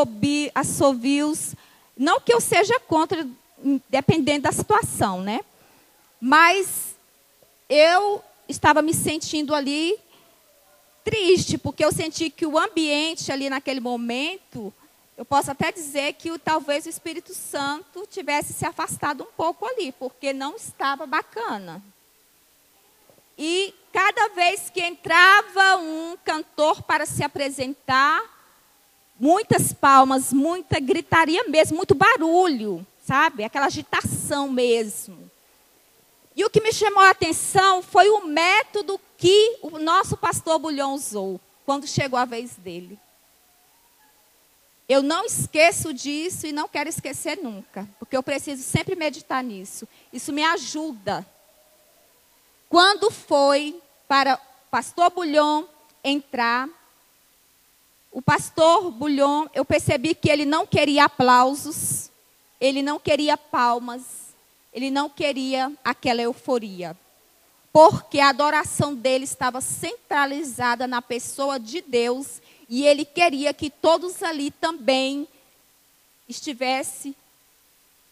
assobios. 0.54 1.56
Não 1.96 2.20
que 2.20 2.32
eu 2.32 2.40
seja 2.40 2.78
contra, 2.78 3.26
dependendo 3.90 4.42
da 4.42 4.52
situação, 4.52 5.22
né? 5.22 5.40
Mas 6.20 6.94
eu 7.68 8.22
estava 8.48 8.80
me 8.80 8.94
sentindo 8.94 9.56
ali 9.56 9.98
triste, 11.02 11.58
porque 11.58 11.84
eu 11.84 11.90
senti 11.90 12.30
que 12.30 12.46
o 12.46 12.56
ambiente 12.56 13.32
ali 13.32 13.50
naquele 13.50 13.80
momento, 13.80 14.72
eu 15.18 15.24
posso 15.24 15.50
até 15.50 15.72
dizer 15.72 16.12
que 16.12 16.30
o, 16.30 16.38
talvez 16.38 16.86
o 16.86 16.88
Espírito 16.88 17.34
Santo 17.34 18.06
tivesse 18.06 18.52
se 18.52 18.64
afastado 18.64 19.24
um 19.24 19.32
pouco 19.36 19.66
ali, 19.66 19.90
porque 19.90 20.32
não 20.32 20.54
estava 20.54 21.06
bacana. 21.06 21.82
E 23.36 23.74
cada 23.92 24.28
vez 24.28 24.70
que 24.70 24.80
entrava 24.80 25.76
um 25.78 26.16
cantor 26.24 26.84
para 26.84 27.04
se 27.04 27.24
apresentar, 27.24 28.22
muitas 29.18 29.72
palmas, 29.72 30.32
muita 30.32 30.78
gritaria 30.78 31.42
mesmo, 31.48 31.76
muito 31.76 31.96
barulho, 31.96 32.86
sabe? 33.04 33.42
Aquela 33.42 33.66
agitação 33.66 34.48
mesmo. 34.48 35.28
E 36.36 36.44
o 36.44 36.50
que 36.50 36.60
me 36.60 36.72
chamou 36.72 37.02
a 37.02 37.10
atenção 37.10 37.82
foi 37.82 38.08
o 38.08 38.24
método 38.24 39.00
que 39.16 39.58
o 39.62 39.80
nosso 39.80 40.16
pastor 40.16 40.60
Bulhão 40.60 40.94
usou 40.94 41.40
quando 41.66 41.88
chegou 41.88 42.16
a 42.16 42.24
vez 42.24 42.54
dele. 42.54 42.96
Eu 44.88 45.02
não 45.02 45.26
esqueço 45.26 45.92
disso 45.92 46.46
e 46.46 46.52
não 46.52 46.66
quero 46.66 46.88
esquecer 46.88 47.36
nunca, 47.42 47.86
porque 47.98 48.16
eu 48.16 48.22
preciso 48.22 48.62
sempre 48.62 48.96
meditar 48.96 49.44
nisso. 49.44 49.86
Isso 50.10 50.32
me 50.32 50.42
ajuda. 50.42 51.26
Quando 52.70 53.10
foi 53.10 53.80
para 54.08 54.36
o 54.36 54.70
pastor 54.70 55.10
Bulhão 55.10 55.68
entrar, 56.02 56.68
o 58.10 58.22
pastor 58.22 58.90
Bulhão, 58.90 59.50
eu 59.52 59.64
percebi 59.64 60.14
que 60.14 60.30
ele 60.30 60.46
não 60.46 60.66
queria 60.66 61.04
aplausos, 61.04 62.10
ele 62.58 62.82
não 62.82 62.98
queria 62.98 63.36
palmas, 63.36 64.34
ele 64.72 64.90
não 64.90 65.10
queria 65.10 65.70
aquela 65.84 66.22
euforia. 66.22 66.96
Porque 67.70 68.18
a 68.18 68.30
adoração 68.30 68.94
dele 68.94 69.24
estava 69.24 69.60
centralizada 69.60 70.86
na 70.86 71.02
pessoa 71.02 71.60
de 71.60 71.82
Deus 71.82 72.40
e 72.68 72.84
ele 72.84 73.04
queria 73.04 73.54
que 73.54 73.70
todos 73.70 74.22
ali 74.22 74.50
também 74.50 75.26
estivesse 76.28 77.16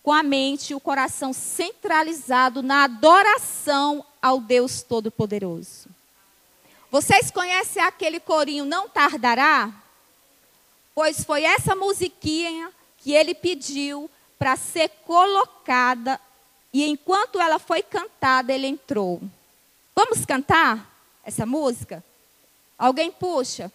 com 0.03 0.12
a 0.12 0.23
mente 0.23 0.71
e 0.71 0.75
o 0.75 0.81
coração 0.81 1.33
centralizado 1.33 2.62
na 2.62 2.85
adoração 2.85 4.05
ao 4.23 4.40
Deus 4.40 4.83
Todo-Poderoso. 4.83 5.88
Vocês 6.90 7.31
conhecem 7.31 7.83
aquele 7.83 8.21
corinho 8.21 8.64
Não 8.64 8.88
Tardará? 8.88 9.71
Pois 10.95 11.25
foi 11.25 11.42
essa 11.42 11.75
musiquinha 11.75 12.73
que 12.99 13.12
ele 13.12 13.35
pediu 13.35 14.09
para 14.38 14.57
ser 14.57 14.88
colocada 15.05 16.21
e 16.73 16.87
enquanto 16.87 17.40
ela 17.40 17.59
foi 17.59 17.83
cantada, 17.83 18.53
ele 18.53 18.66
entrou. 18.66 19.21
Vamos 19.95 20.25
cantar 20.25 20.90
essa 21.25 21.47
música? 21.47 22.05
Alguém 22.79 23.11
puxa. 23.11 23.73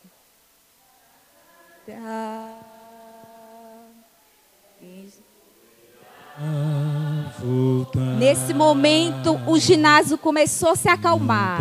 Nesse 8.18 8.54
momento, 8.54 9.40
o 9.48 9.60
ginásio 9.60 10.18
começou 10.18 10.70
a 10.70 10.76
se 10.76 10.88
acalmar. 10.88 11.60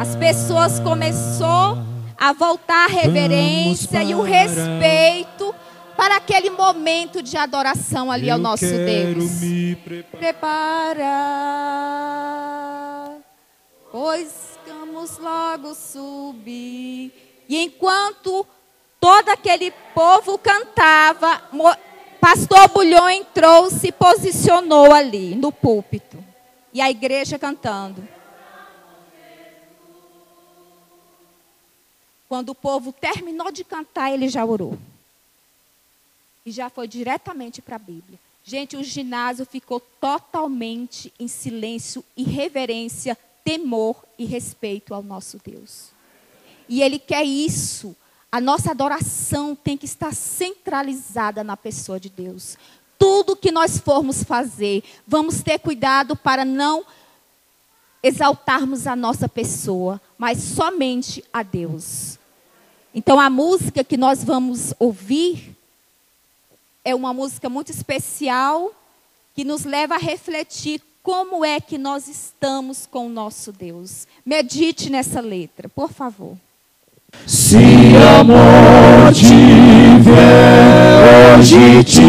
As 0.00 0.16
pessoas 0.16 0.80
começaram 0.80 1.86
a 2.18 2.32
voltar 2.32 2.84
a 2.84 2.88
reverência 2.88 4.02
e 4.02 4.14
o 4.14 4.22
respeito 4.22 5.54
para 5.96 6.16
aquele 6.16 6.50
momento 6.50 7.22
de 7.22 7.36
adoração 7.36 8.10
ali 8.10 8.28
Eu 8.28 8.34
ao 8.34 8.40
nosso 8.40 8.64
Deus. 8.66 9.40
me. 9.40 9.76
Preparar, 10.18 11.10
pois 13.90 14.58
vamos 14.66 15.18
logo 15.18 15.74
subir. 15.74 17.12
E 17.48 17.64
enquanto 17.64 18.46
todo 19.00 19.30
aquele 19.30 19.70
povo 19.94 20.38
cantava, 20.38 21.42
pastor 22.20 22.68
Bulhão 22.68 23.08
entrou, 23.08 23.70
se 23.70 23.90
posicionou 23.90 24.92
ali 24.92 25.34
no 25.34 25.50
púlpito. 25.50 26.22
E 26.72 26.80
a 26.80 26.88
igreja 26.88 27.38
cantando. 27.38 28.06
Quando 32.28 32.50
o 32.50 32.54
povo 32.54 32.92
terminou 32.92 33.50
de 33.50 33.64
cantar, 33.64 34.12
ele 34.12 34.28
já 34.28 34.44
orou. 34.44 34.78
E 36.46 36.52
já 36.52 36.70
foi 36.70 36.86
diretamente 36.86 37.60
para 37.60 37.74
a 37.74 37.78
Bíblia. 37.78 38.18
Gente, 38.44 38.76
o 38.76 38.84
ginásio 38.84 39.44
ficou 39.44 39.80
totalmente 40.00 41.12
em 41.18 41.26
silêncio 41.26 42.04
e 42.16 42.22
reverência, 42.22 43.18
temor 43.44 44.04
e 44.18 44.24
respeito 44.24 44.94
ao 44.94 45.02
nosso 45.02 45.40
Deus. 45.44 45.90
E 46.68 46.82
Ele 46.82 46.98
quer 46.98 47.24
isso. 47.24 47.96
A 48.32 48.40
nossa 48.40 48.70
adoração 48.70 49.56
tem 49.56 49.76
que 49.76 49.84
estar 49.84 50.14
centralizada 50.14 51.42
na 51.42 51.56
pessoa 51.56 51.98
de 51.98 52.08
Deus. 52.08 52.56
Tudo 52.98 53.36
que 53.36 53.50
nós 53.50 53.78
formos 53.78 54.22
fazer, 54.22 54.84
vamos 55.06 55.42
ter 55.42 55.58
cuidado 55.58 56.14
para 56.14 56.44
não 56.44 56.84
exaltarmos 58.02 58.86
a 58.86 58.94
nossa 58.94 59.28
pessoa, 59.28 60.00
mas 60.16 60.38
somente 60.38 61.24
a 61.32 61.42
Deus. 61.42 62.18
Então, 62.94 63.18
a 63.20 63.28
música 63.28 63.84
que 63.84 63.96
nós 63.96 64.22
vamos 64.22 64.74
ouvir 64.78 65.56
é 66.84 66.94
uma 66.94 67.12
música 67.12 67.48
muito 67.48 67.70
especial 67.70 68.72
que 69.34 69.44
nos 69.44 69.64
leva 69.64 69.94
a 69.94 69.98
refletir 69.98 70.82
como 71.02 71.44
é 71.44 71.60
que 71.60 71.78
nós 71.78 72.08
estamos 72.08 72.86
com 72.86 73.06
o 73.06 73.10
nosso 73.10 73.52
Deus. 73.52 74.06
Medite 74.24 74.90
nessa 74.90 75.20
letra, 75.20 75.68
por 75.68 75.92
favor. 75.92 76.36
Se 77.26 77.58
a 77.96 78.24
morte 78.24 79.24
vier 80.00 81.38
hoje 81.38 81.84
te 81.84 82.00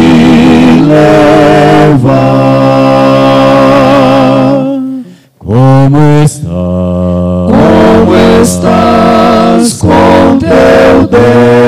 levar, 3.72 4.80
Como 5.38 5.98
está? 6.24 6.48
como 7.48 8.14
estás 8.42 9.72
com 9.74 10.38
teu 10.38 11.06
Deus? 11.08 11.61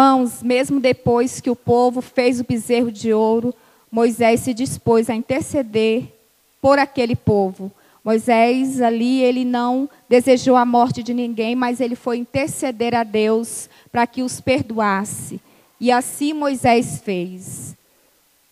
Irmãos, 0.00 0.42
mesmo 0.42 0.80
depois 0.80 1.42
que 1.42 1.50
o 1.50 1.54
povo 1.54 2.00
fez 2.00 2.40
o 2.40 2.44
bezerro 2.44 2.90
de 2.90 3.12
ouro, 3.12 3.54
Moisés 3.92 4.40
se 4.40 4.54
dispôs 4.54 5.10
a 5.10 5.14
interceder 5.14 6.04
por 6.58 6.78
aquele 6.78 7.14
povo. 7.14 7.70
Moisés 8.02 8.80
ali, 8.80 9.20
ele 9.20 9.44
não 9.44 9.90
desejou 10.08 10.56
a 10.56 10.64
morte 10.64 11.02
de 11.02 11.12
ninguém, 11.12 11.54
mas 11.54 11.82
ele 11.82 11.94
foi 11.94 12.16
interceder 12.16 12.94
a 12.94 13.04
Deus 13.04 13.68
para 13.92 14.06
que 14.06 14.22
os 14.22 14.40
perdoasse. 14.40 15.38
E 15.78 15.92
assim 15.92 16.32
Moisés 16.32 17.02
fez. 17.04 17.76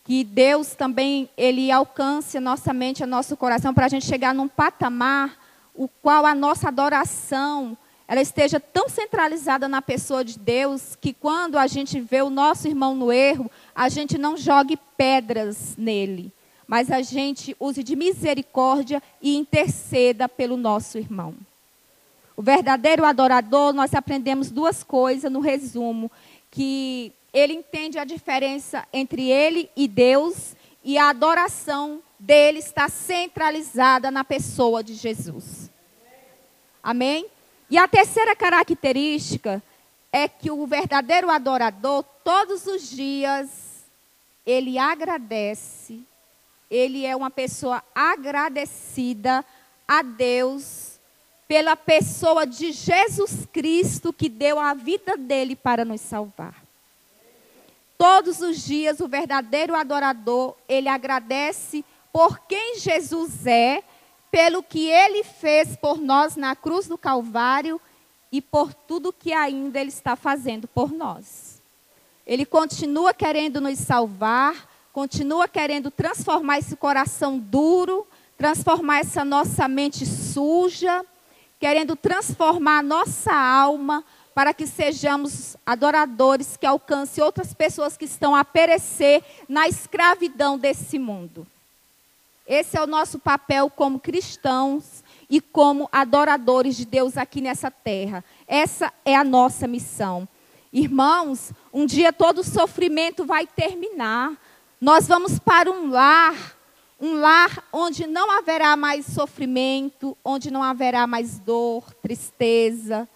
Que 0.05 0.23
Deus 0.23 0.75
também, 0.75 1.27
ele 1.35 1.71
alcance 1.71 2.37
a 2.37 2.41
nossa 2.41 2.71
mente, 2.71 3.03
a 3.03 3.07
nosso 3.07 3.35
coração, 3.35 3.73
para 3.73 3.87
a 3.87 3.89
gente 3.89 4.05
chegar 4.05 4.35
num 4.35 4.47
patamar 4.47 5.35
o 5.73 5.87
qual 5.87 6.27
a 6.27 6.35
nossa 6.35 6.67
adoração 6.67 7.75
ela 8.09 8.23
esteja 8.23 8.59
tão 8.59 8.89
centralizada 8.89 9.67
na 9.67 9.83
pessoa 9.83 10.25
de 10.25 10.39
Deus 10.39 10.97
que 10.99 11.13
quando 11.13 11.59
a 11.59 11.67
gente 11.67 11.99
vê 11.99 12.23
o 12.23 12.29
nosso 12.31 12.67
irmão 12.67 12.95
no 12.95 13.11
erro, 13.11 13.51
a 13.75 13.87
gente 13.87 14.17
não 14.17 14.35
jogue 14.35 14.79
pedras 14.97 15.77
nele, 15.77 16.33
mas 16.67 16.89
a 16.89 17.03
gente 17.03 17.55
use 17.59 17.83
de 17.83 17.95
misericórdia 17.95 18.99
e 19.21 19.37
interceda 19.37 20.27
pelo 20.27 20.57
nosso 20.57 20.97
irmão. 20.97 21.35
O 22.35 22.41
verdadeiro 22.41 23.05
adorador, 23.05 23.73
nós 23.73 23.93
aprendemos 23.93 24.49
duas 24.49 24.83
coisas 24.83 25.31
no 25.31 25.39
resumo, 25.39 26.11
que 26.49 27.13
ele 27.31 27.53
entende 27.53 27.99
a 27.99 28.05
diferença 28.05 28.87
entre 28.91 29.29
ele 29.29 29.69
e 29.75 29.87
Deus 29.87 30.55
e 30.83 30.97
a 30.97 31.09
adoração 31.09 32.01
dele 32.17 32.57
está 32.57 32.89
centralizada 32.89 34.09
na 34.09 34.23
pessoa 34.23 34.83
de 34.83 34.95
Jesus. 34.95 35.69
Amém? 36.81 37.27
E 37.69 37.77
a 37.77 37.87
terceira 37.87 38.35
característica 38.35 39.61
é 40.11 40.27
que 40.27 40.49
o 40.49 40.65
verdadeiro 40.65 41.29
adorador, 41.29 42.03
todos 42.23 42.65
os 42.65 42.89
dias, 42.89 43.85
ele 44.45 44.77
agradece, 44.79 46.01
ele 46.69 47.05
é 47.05 47.15
uma 47.15 47.29
pessoa 47.29 47.83
agradecida 47.93 49.45
a 49.87 50.01
Deus 50.01 50.99
pela 51.47 51.75
pessoa 51.75 52.45
de 52.45 52.71
Jesus 52.71 53.47
Cristo 53.51 54.13
que 54.13 54.29
deu 54.29 54.59
a 54.59 54.73
vida 54.73 55.17
dele 55.17 55.55
para 55.55 55.83
nos 55.83 56.01
salvar. 56.01 56.63
Todos 57.97 58.39
os 58.39 58.63
dias 58.63 58.99
o 58.99 59.07
verdadeiro 59.07 59.75
adorador, 59.75 60.55
ele 60.67 60.87
agradece 60.87 61.83
por 62.13 62.39
quem 62.41 62.79
Jesus 62.79 63.45
é, 63.45 63.83
pelo 64.31 64.61
que 64.61 64.87
ele 64.89 65.23
fez 65.23 65.75
por 65.75 65.99
nós 65.99 66.35
na 66.35 66.55
cruz 66.55 66.87
do 66.87 66.97
Calvário 66.97 67.79
e 68.31 68.41
por 68.41 68.73
tudo 68.73 69.13
que 69.13 69.33
ainda 69.33 69.79
ele 69.79 69.89
está 69.89 70.15
fazendo 70.15 70.67
por 70.67 70.91
nós. 70.91 71.61
Ele 72.25 72.45
continua 72.45 73.13
querendo 73.13 73.59
nos 73.59 73.79
salvar, 73.79 74.69
continua 74.93 75.47
querendo 75.47 75.89
transformar 75.89 76.59
esse 76.59 76.75
coração 76.75 77.39
duro, 77.39 78.07
transformar 78.37 78.99
essa 78.99 79.25
nossa 79.25 79.67
mente 79.67 80.05
suja, 80.05 81.03
querendo 81.59 81.95
transformar 81.95 82.79
a 82.79 82.83
nossa 82.83 83.33
alma 83.33 84.03
para 84.33 84.53
que 84.53 84.67
sejamos 84.67 85.57
adoradores 85.65 86.55
que 86.55 86.65
alcance 86.65 87.21
outras 87.21 87.53
pessoas 87.53 87.97
que 87.97 88.05
estão 88.05 88.35
a 88.35 88.45
perecer 88.45 89.23
na 89.49 89.67
escravidão 89.67 90.57
desse 90.57 90.97
mundo. 90.97 91.45
Esse 92.49 92.75
é 92.75 92.81
o 92.81 92.87
nosso 92.87 93.19
papel 93.19 93.69
como 93.69 93.99
cristãos 93.99 95.03
e 95.29 95.39
como 95.39 95.87
adoradores 95.91 96.75
de 96.75 96.83
Deus 96.83 97.15
aqui 97.15 97.41
nessa 97.41 97.69
terra. 97.69 98.25
Essa 98.47 98.91
é 99.05 99.15
a 99.15 99.23
nossa 99.23 99.67
missão. 99.67 100.27
Irmãos, 100.73 101.53
um 101.71 101.85
dia 101.85 102.11
todo 102.11 102.39
o 102.39 102.43
sofrimento 102.43 103.23
vai 103.23 103.45
terminar. 103.45 104.33
Nós 104.81 105.07
vamos 105.07 105.37
para 105.37 105.69
um 105.69 105.91
lar, 105.91 106.57
um 106.99 107.19
lar 107.19 107.63
onde 107.71 108.07
não 108.07 108.31
haverá 108.31 108.75
mais 108.75 109.05
sofrimento, 109.05 110.17
onde 110.25 110.49
não 110.49 110.63
haverá 110.63 111.05
mais 111.05 111.37
dor, 111.37 111.93
tristeza. 112.01 113.07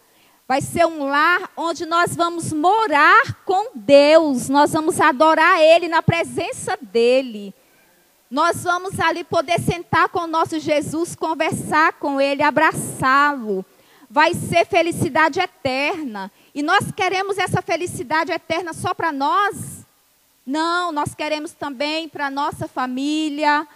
Vai 0.47 0.61
ser 0.61 0.85
um 0.85 1.05
lar 1.05 1.49
onde 1.57 1.87
nós 1.87 2.15
vamos 2.15 2.53
morar 2.53 3.43
com 3.45 3.71
Deus, 3.73 4.47
nós 4.47 4.73
vamos 4.73 5.01
adorar 5.01 5.59
Ele 5.59 5.87
na 5.87 6.03
presença 6.03 6.77
dEle. 6.79 7.51
Nós 8.33 8.63
vamos 8.63 8.99
ali 8.99 9.23
poder 9.23 9.59
sentar 9.59 10.09
com 10.09 10.21
o 10.21 10.27
nosso 10.27 10.59
Jesus, 10.59 11.15
conversar 11.15 11.93
com 11.93 12.19
Ele, 12.19 12.41
abraçá-lo. 12.41 13.63
Vai 14.09 14.33
ser 14.33 14.65
felicidade 14.65 15.39
eterna. 15.39 16.31
E 16.51 16.63
nós 16.63 16.91
queremos 16.91 17.37
essa 17.37 17.61
felicidade 17.61 18.31
eterna 18.31 18.73
só 18.73 18.91
para 18.91 19.11
nós? 19.11 19.85
Não, 20.43 20.91
nós 20.91 21.13
queremos 21.13 21.51
também 21.51 22.09
para 22.09 22.25
a 22.25 22.31
nossa 22.31 22.67
família, 22.67 23.67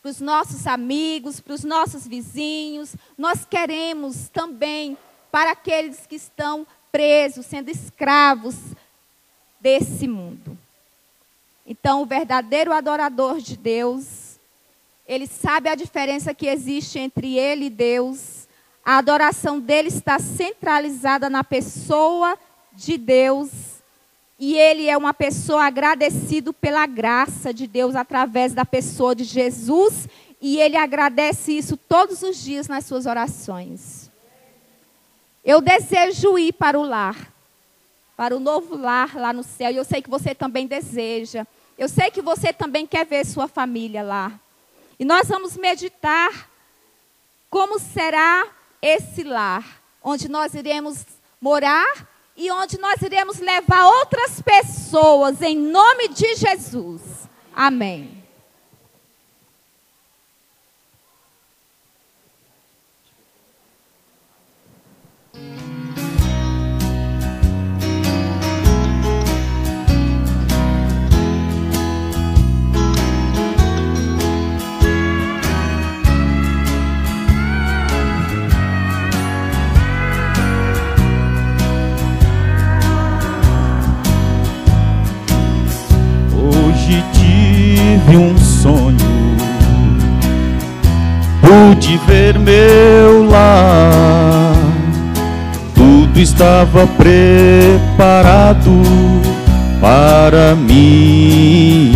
para 0.00 0.12
os 0.12 0.20
nossos 0.20 0.68
amigos, 0.68 1.40
para 1.40 1.54
os 1.54 1.64
nossos 1.64 2.06
vizinhos. 2.06 2.94
Nós 3.18 3.44
queremos 3.44 4.28
também 4.28 4.96
para 5.32 5.50
aqueles 5.50 6.06
que 6.06 6.14
estão 6.14 6.64
presos, 6.92 7.44
sendo 7.44 7.70
escravos 7.70 8.54
desse 9.60 10.06
mundo. 10.06 10.56
Então, 11.66 12.02
o 12.02 12.06
verdadeiro 12.06 12.72
adorador 12.72 13.40
de 13.40 13.56
Deus, 13.56 14.38
ele 15.06 15.26
sabe 15.26 15.68
a 15.68 15.74
diferença 15.74 16.32
que 16.32 16.46
existe 16.46 16.98
entre 16.98 17.36
ele 17.36 17.66
e 17.66 17.70
Deus. 17.70 18.46
A 18.84 18.98
adoração 18.98 19.58
dele 19.58 19.88
está 19.88 20.18
centralizada 20.20 21.28
na 21.28 21.42
pessoa 21.42 22.38
de 22.72 22.96
Deus. 22.96 23.50
E 24.38 24.56
ele 24.56 24.88
é 24.88 24.96
uma 24.96 25.12
pessoa 25.12 25.64
agradecido 25.64 26.52
pela 26.52 26.86
graça 26.86 27.52
de 27.52 27.66
Deus 27.66 27.96
através 27.96 28.52
da 28.52 28.64
pessoa 28.64 29.14
de 29.14 29.24
Jesus. 29.24 30.08
E 30.40 30.60
ele 30.60 30.76
agradece 30.76 31.50
isso 31.56 31.76
todos 31.76 32.22
os 32.22 32.36
dias 32.36 32.68
nas 32.68 32.84
suas 32.84 33.06
orações. 33.06 34.10
Eu 35.44 35.60
desejo 35.60 36.38
ir 36.38 36.52
para 36.52 36.78
o 36.78 36.82
lar. 36.82 37.32
para 38.16 38.34
o 38.34 38.40
novo 38.40 38.76
lar 38.76 39.14
lá 39.14 39.32
no 39.32 39.42
céu. 39.42 39.70
E 39.70 39.76
eu 39.76 39.84
sei 39.84 40.00
que 40.00 40.08
você 40.08 40.34
também 40.34 40.66
deseja. 40.66 41.46
Eu 41.78 41.88
sei 41.88 42.10
que 42.10 42.22
você 42.22 42.52
também 42.52 42.86
quer 42.86 43.04
ver 43.04 43.24
sua 43.26 43.46
família 43.46 44.02
lá. 44.02 44.32
E 44.98 45.04
nós 45.04 45.28
vamos 45.28 45.56
meditar 45.56 46.50
como 47.50 47.78
será 47.78 48.46
esse 48.80 49.22
lar, 49.22 49.82
onde 50.02 50.28
nós 50.28 50.54
iremos 50.54 51.04
morar 51.40 52.06
e 52.36 52.50
onde 52.50 52.78
nós 52.78 53.00
iremos 53.02 53.38
levar 53.38 53.84
outras 53.86 54.40
pessoas 54.40 55.40
em 55.42 55.56
nome 55.56 56.08
de 56.08 56.34
Jesus. 56.34 57.02
Amém. 57.54 58.15
Pude 91.76 91.98
ver 92.06 92.38
meu 92.38 93.28
lar, 93.28 94.54
tudo 95.74 96.18
estava 96.18 96.86
preparado 96.86 98.72
para 99.80 100.54
mim. 100.54 101.92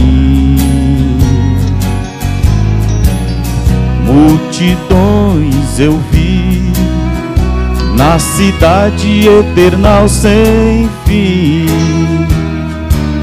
Multidões 4.05 5.79
eu 5.79 5.99
vi 6.11 6.73
na 7.97 8.19
cidade 8.19 9.29
eterna 9.29 10.07
sem 10.09 10.91
fim. 11.07 11.67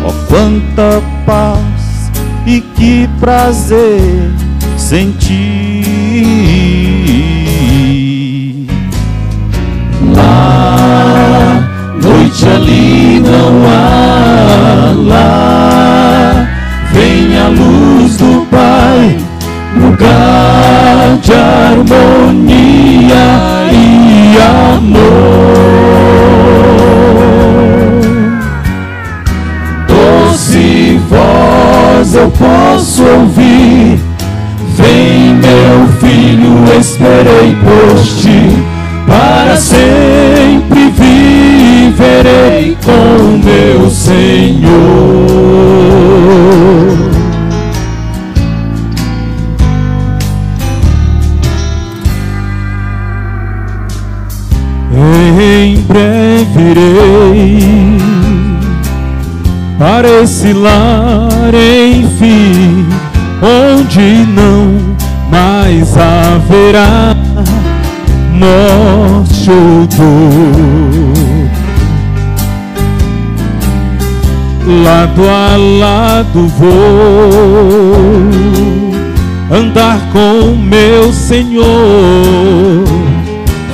Oh, 0.05 0.13
quanta 0.27 1.01
paz 1.25 2.11
e 2.45 2.61
que 2.61 3.07
prazer 3.19 4.31
senti. 4.77 5.66
Ali 12.67 13.19
não 13.21 13.65
há. 13.65 14.93
Lá, 15.07 16.47
vem 16.91 17.37
a 17.37 17.47
luz 17.47 18.17
do 18.17 18.45
Pai, 18.51 19.17
lugar 19.75 21.17
de 21.21 21.33
harmonia 21.33 22.45
e 23.71 24.37
amor 24.75 25.07
doce 29.87 30.99
voz 31.09 32.15
eu 32.15 32.29
posso 32.31 33.03
ouvir. 33.03 33.99
Vem, 34.75 35.33
meu 35.35 35.87
filho, 35.99 36.79
esperei 36.79 37.55
por 37.63 37.95
ti, 38.21 38.36
Senhor. 44.17 44.57
Em 55.39 55.81
breve 55.81 56.59
irei 56.71 57.97
para 59.77 60.07
esse 60.23 60.51
lar, 60.51 61.53
enfim, 61.53 62.87
onde 63.43 64.25
não 64.33 64.95
mais 65.29 65.95
haverá 65.95 67.15
morte 68.33 69.51
ou 69.51 69.85
dor. 69.85 71.06
Lado 74.69 75.21
a 75.29 75.55
lado 75.55 76.45
vou 76.49 76.69
andar 79.49 79.97
com 80.11 80.57
meu 80.57 81.13
Senhor, 81.13 81.63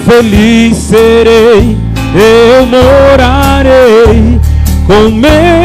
feliz 0.05 0.77
serei, 0.77 1.75
eu 2.13 2.65
morarei 2.67 4.39
com 4.85 5.09
meu 5.09 5.62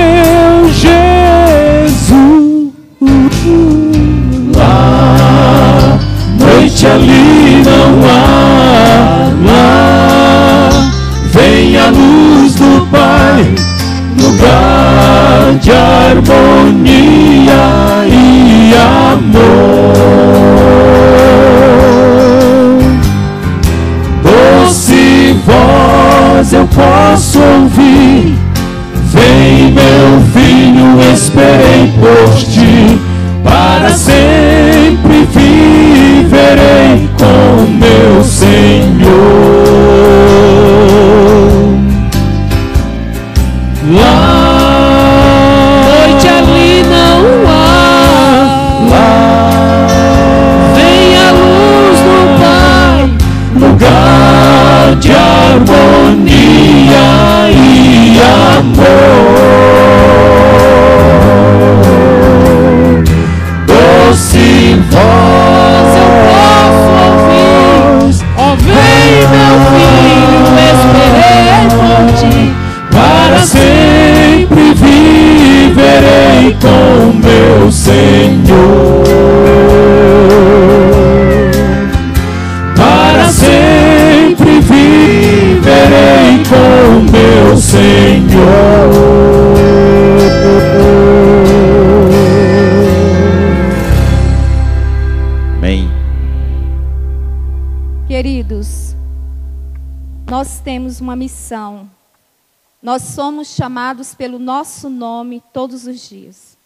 Nós 102.83 103.03
somos 103.03 103.49
chamados 103.49 104.15
pelo 104.15 104.39
nosso 104.39 104.89
nome 104.89 105.43
todos 105.53 105.87
os 105.87 106.09
dias. 106.09 106.57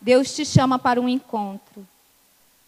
Deus 0.00 0.34
te 0.34 0.44
chama 0.44 0.78
para 0.78 1.00
um 1.00 1.08
encontro. 1.08 1.86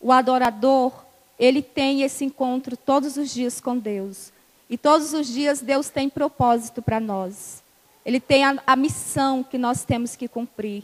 O 0.00 0.10
adorador, 0.10 0.92
ele 1.38 1.62
tem 1.62 2.02
esse 2.02 2.24
encontro 2.24 2.76
todos 2.76 3.16
os 3.16 3.30
dias 3.32 3.60
com 3.60 3.76
Deus. 3.76 4.32
E 4.68 4.76
todos 4.76 5.12
os 5.12 5.26
dias 5.26 5.60
Deus 5.60 5.88
tem 5.88 6.08
propósito 6.08 6.82
para 6.82 6.98
nós. 6.98 7.62
Ele 8.04 8.20
tem 8.20 8.44
a, 8.44 8.56
a 8.66 8.76
missão 8.76 9.42
que 9.42 9.58
nós 9.58 9.84
temos 9.84 10.16
que 10.16 10.28
cumprir. 10.28 10.82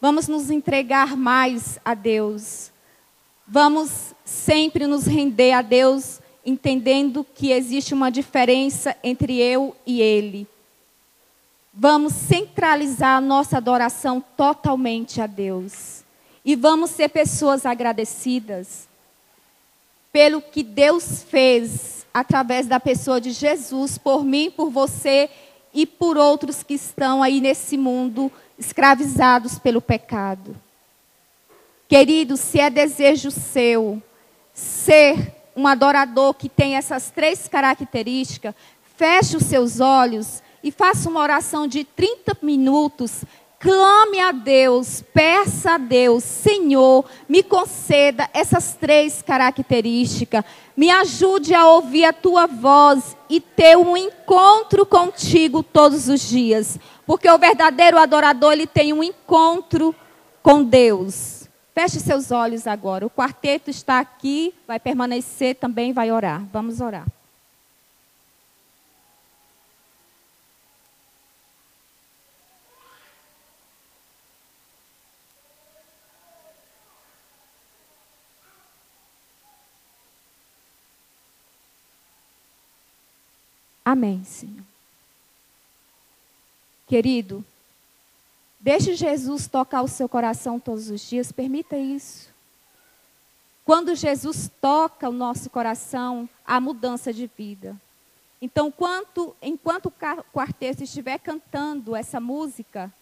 Vamos 0.00 0.26
nos 0.26 0.50
entregar 0.50 1.16
mais 1.16 1.78
a 1.84 1.94
Deus. 1.94 2.70
Vamos 3.46 4.14
sempre 4.24 4.86
nos 4.86 5.06
render 5.06 5.52
a 5.52 5.62
Deus, 5.62 6.21
entendendo 6.44 7.24
que 7.34 7.52
existe 7.52 7.94
uma 7.94 8.10
diferença 8.10 8.96
entre 9.02 9.38
eu 9.38 9.76
e 9.86 10.00
Ele. 10.00 10.46
vamos 11.72 12.12
centralizar 12.12 13.20
nossa 13.22 13.56
adoração 13.56 14.22
totalmente 14.36 15.20
a 15.20 15.26
Deus. 15.26 16.04
E 16.44 16.54
vamos 16.54 16.90
ser 16.90 17.08
pessoas 17.08 17.64
agradecidas 17.64 18.88
pelo 20.12 20.42
que 20.42 20.62
Deus 20.62 21.22
fez 21.22 22.04
através 22.12 22.66
da 22.66 22.78
pessoa 22.78 23.20
de 23.20 23.30
Jesus, 23.30 23.96
por 23.96 24.22
mim, 24.22 24.50
por 24.50 24.68
você 24.68 25.30
e 25.72 25.86
por 25.86 26.18
outros 26.18 26.62
que 26.62 26.74
estão 26.74 27.22
aí 27.22 27.40
nesse 27.40 27.78
mundo 27.78 28.30
escravizados 28.58 29.58
pelo 29.58 29.80
pecado. 29.80 30.54
Querido, 31.88 32.36
se 32.36 32.60
é 32.60 32.68
desejo 32.68 33.30
seu 33.30 34.02
ser 34.52 35.41
um 35.56 35.66
adorador 35.66 36.34
que 36.34 36.48
tem 36.48 36.76
essas 36.76 37.10
três 37.10 37.48
características, 37.48 38.54
feche 38.96 39.36
os 39.36 39.44
seus 39.44 39.80
olhos 39.80 40.42
e 40.62 40.70
faça 40.70 41.08
uma 41.08 41.20
oração 41.20 41.66
de 41.66 41.84
30 41.84 42.36
minutos. 42.42 43.24
Clame 43.58 44.18
a 44.18 44.32
Deus, 44.32 45.04
peça 45.14 45.74
a 45.74 45.78
Deus, 45.78 46.24
Senhor, 46.24 47.04
me 47.28 47.44
conceda 47.44 48.28
essas 48.34 48.74
três 48.74 49.22
características. 49.22 50.44
Me 50.76 50.90
ajude 50.90 51.54
a 51.54 51.68
ouvir 51.68 52.04
a 52.04 52.12
tua 52.12 52.48
voz 52.48 53.16
e 53.30 53.40
ter 53.40 53.76
um 53.76 53.96
encontro 53.96 54.84
contigo 54.84 55.62
todos 55.62 56.08
os 56.08 56.28
dias. 56.28 56.76
Porque 57.06 57.30
o 57.30 57.38
verdadeiro 57.38 57.98
adorador, 57.98 58.52
ele 58.52 58.66
tem 58.66 58.92
um 58.92 59.02
encontro 59.02 59.94
com 60.42 60.64
Deus. 60.64 61.41
Feche 61.74 62.00
seus 62.00 62.30
olhos 62.30 62.66
agora. 62.66 63.06
O 63.06 63.10
quarteto 63.10 63.70
está 63.70 63.98
aqui, 63.98 64.54
vai 64.66 64.78
permanecer 64.78 65.56
também, 65.56 65.92
vai 65.92 66.12
orar. 66.12 66.44
Vamos 66.52 66.80
orar. 66.80 67.06
Amém, 83.84 84.22
Senhor. 84.24 84.64
Querido, 86.86 87.44
deixe 88.62 88.94
Jesus 88.94 89.48
tocar 89.48 89.82
o 89.82 89.88
seu 89.88 90.08
coração 90.08 90.60
todos 90.60 90.88
os 90.88 91.00
dias, 91.00 91.32
permita 91.32 91.76
isso. 91.76 92.30
Quando 93.64 93.94
Jesus 93.94 94.50
toca 94.60 95.08
o 95.08 95.12
nosso 95.12 95.50
coração, 95.50 96.28
há 96.46 96.60
mudança 96.60 97.12
de 97.12 97.28
vida. 97.36 97.76
Então, 98.40 98.70
quanto, 98.70 99.36
enquanto 99.42 99.86
o 99.86 99.92
quarteto 100.32 100.82
estiver 100.82 101.18
cantando 101.18 101.94
essa 101.94 102.20
música, 102.20 102.92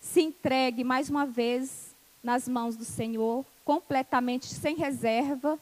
se 0.00 0.20
entregue 0.20 0.84
mais 0.84 1.08
uma 1.08 1.24
vez 1.24 1.94
nas 2.22 2.48
mãos 2.48 2.76
do 2.76 2.84
Senhor, 2.84 3.44
completamente 3.64 4.46
sem 4.46 4.76
reserva, 4.76 5.58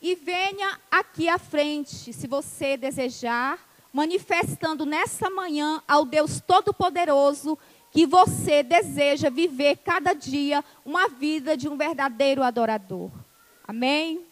e 0.00 0.14
venha 0.14 0.80
aqui 0.90 1.28
à 1.28 1.38
frente, 1.38 2.12
se 2.12 2.26
você 2.26 2.76
desejar, 2.76 3.58
manifestando 3.92 4.84
nessa 4.84 5.30
manhã 5.30 5.82
ao 5.86 6.04
Deus 6.04 6.40
Todo-Poderoso 6.40 7.58
que 7.92 8.06
você 8.06 8.62
deseja 8.62 9.28
viver 9.28 9.76
cada 9.76 10.14
dia 10.14 10.64
uma 10.84 11.08
vida 11.08 11.56
de 11.56 11.68
um 11.68 11.76
verdadeiro 11.76 12.42
adorador. 12.42 13.10
Amém? 13.68 14.31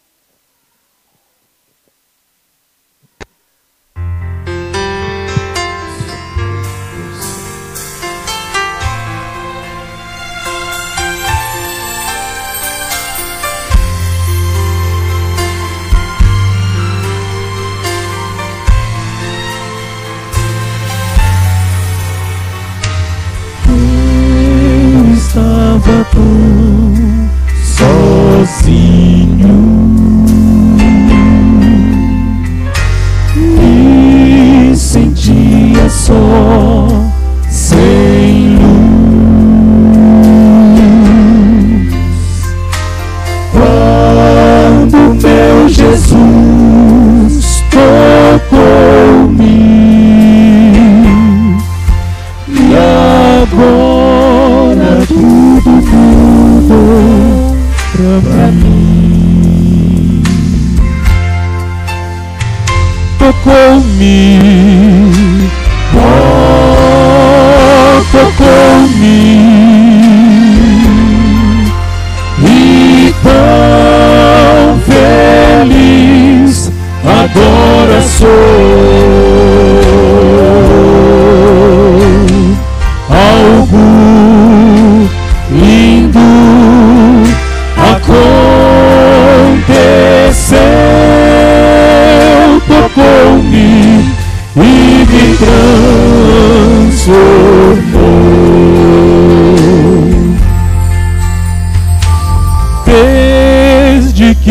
Estava 26.12 26.99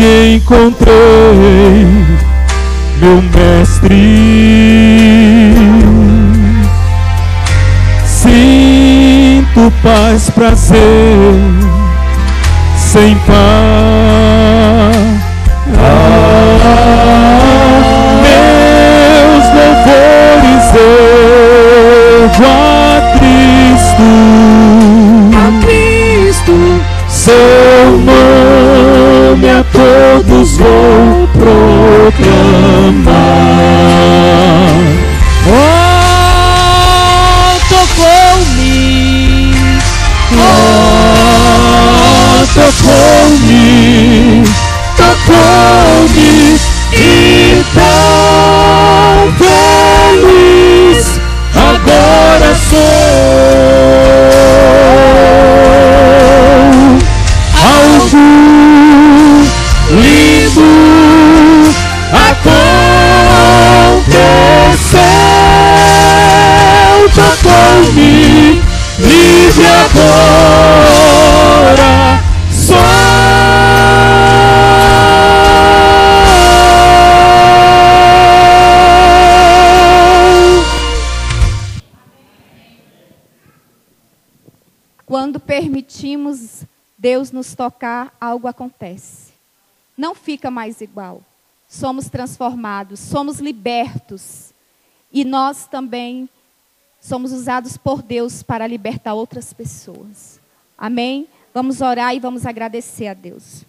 que 0.00 0.36
encontrei 0.36 1.86
meu 3.00 3.20
mestre 3.20 3.94
Sinto 8.06 9.70
paz, 9.82 10.30
prazer, 10.30 10.78
sem 12.78 13.14
par. 13.26 13.69
Aconteceu, 67.30 67.84
tocou-me 67.84 68.60
livre 68.98 69.66
agora 69.84 71.10
sou. 72.50 73.20
quando 85.10 85.40
permitimos 85.40 86.64
Deus 86.96 87.32
nos 87.32 87.52
tocar, 87.56 88.14
algo 88.20 88.46
acontece. 88.46 89.32
Não 89.96 90.14
fica 90.14 90.52
mais 90.52 90.80
igual. 90.80 91.20
Somos 91.66 92.08
transformados, 92.08 93.00
somos 93.00 93.40
libertos. 93.40 94.54
E 95.12 95.24
nós 95.24 95.66
também 95.66 96.28
somos 97.00 97.32
usados 97.32 97.76
por 97.76 98.02
Deus 98.02 98.42
para 98.42 98.66
libertar 98.66 99.14
outras 99.14 99.52
pessoas. 99.52 100.38
Amém? 100.76 101.26
Vamos 101.52 101.80
orar 101.80 102.14
e 102.14 102.20
vamos 102.20 102.46
agradecer 102.46 103.08
a 103.08 103.14
Deus. 103.14 103.64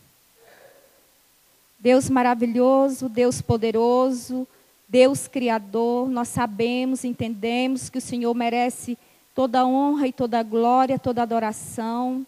Deus 1.80 2.10
maravilhoso, 2.10 3.10
Deus 3.10 3.42
poderoso, 3.42 4.48
Deus 4.88 5.28
criador, 5.28 6.10
nós 6.10 6.28
sabemos, 6.28 7.04
entendemos 7.04 7.90
que 7.90 7.98
o 7.98 8.02
Senhor 8.02 8.34
merece 8.36 8.98
toda 9.34 9.66
honra 9.66 10.08
e 10.08 10.14
toda 10.14 10.44
glória, 10.44 11.00
toda 11.00 11.24
adoração. 11.24 12.26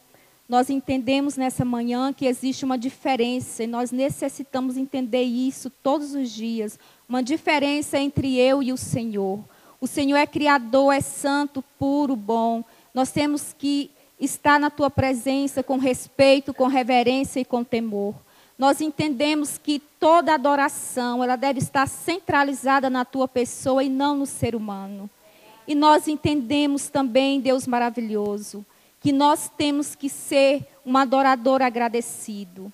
Nós 0.47 0.69
entendemos 0.69 1.35
nessa 1.35 1.63
manhã 1.63 2.11
que 2.11 2.25
existe 2.25 2.65
uma 2.65 2.77
diferença 2.77 3.63
e 3.63 3.67
nós 3.67 3.91
necessitamos 3.91 4.77
entender 4.77 5.23
isso 5.23 5.69
todos 5.69 6.15
os 6.15 6.31
dias. 6.31 6.79
Uma 7.07 7.21
diferença 7.21 7.99
entre 7.99 8.39
eu 8.39 8.63
e 8.63 8.71
o 8.73 8.77
Senhor. 8.77 9.39
O 9.83 9.87
Senhor 9.87 10.15
é 10.15 10.25
criador, 10.25 10.93
é 10.93 11.01
santo, 11.01 11.61
puro, 11.77 12.15
bom. 12.15 12.63
Nós 12.93 13.11
temos 13.11 13.51
que 13.51 13.91
estar 14.17 14.57
na 14.57 14.69
tua 14.69 14.89
presença 14.89 15.61
com 15.61 15.77
respeito, 15.77 16.53
com 16.53 16.67
reverência 16.67 17.41
e 17.41 17.45
com 17.45 17.63
temor 17.65 18.15
nós 18.57 18.81
entendemos 18.81 19.57
que 19.57 19.79
toda 19.99 20.33
adoração, 20.33 21.23
ela 21.23 21.35
deve 21.35 21.59
estar 21.59 21.87
centralizada 21.87 22.89
na 22.89 23.03
tua 23.03 23.27
pessoa 23.27 23.83
e 23.83 23.89
não 23.89 24.15
no 24.15 24.25
ser 24.25 24.55
humano. 24.55 25.09
E 25.67 25.73
nós 25.73 26.07
entendemos 26.07 26.87
também, 26.87 27.39
Deus 27.39 27.65
maravilhoso, 27.65 28.65
que 29.01 29.11
nós 29.11 29.49
temos 29.57 29.95
que 29.95 30.09
ser 30.09 30.65
um 30.85 30.95
adorador 30.97 31.61
agradecido, 31.61 32.71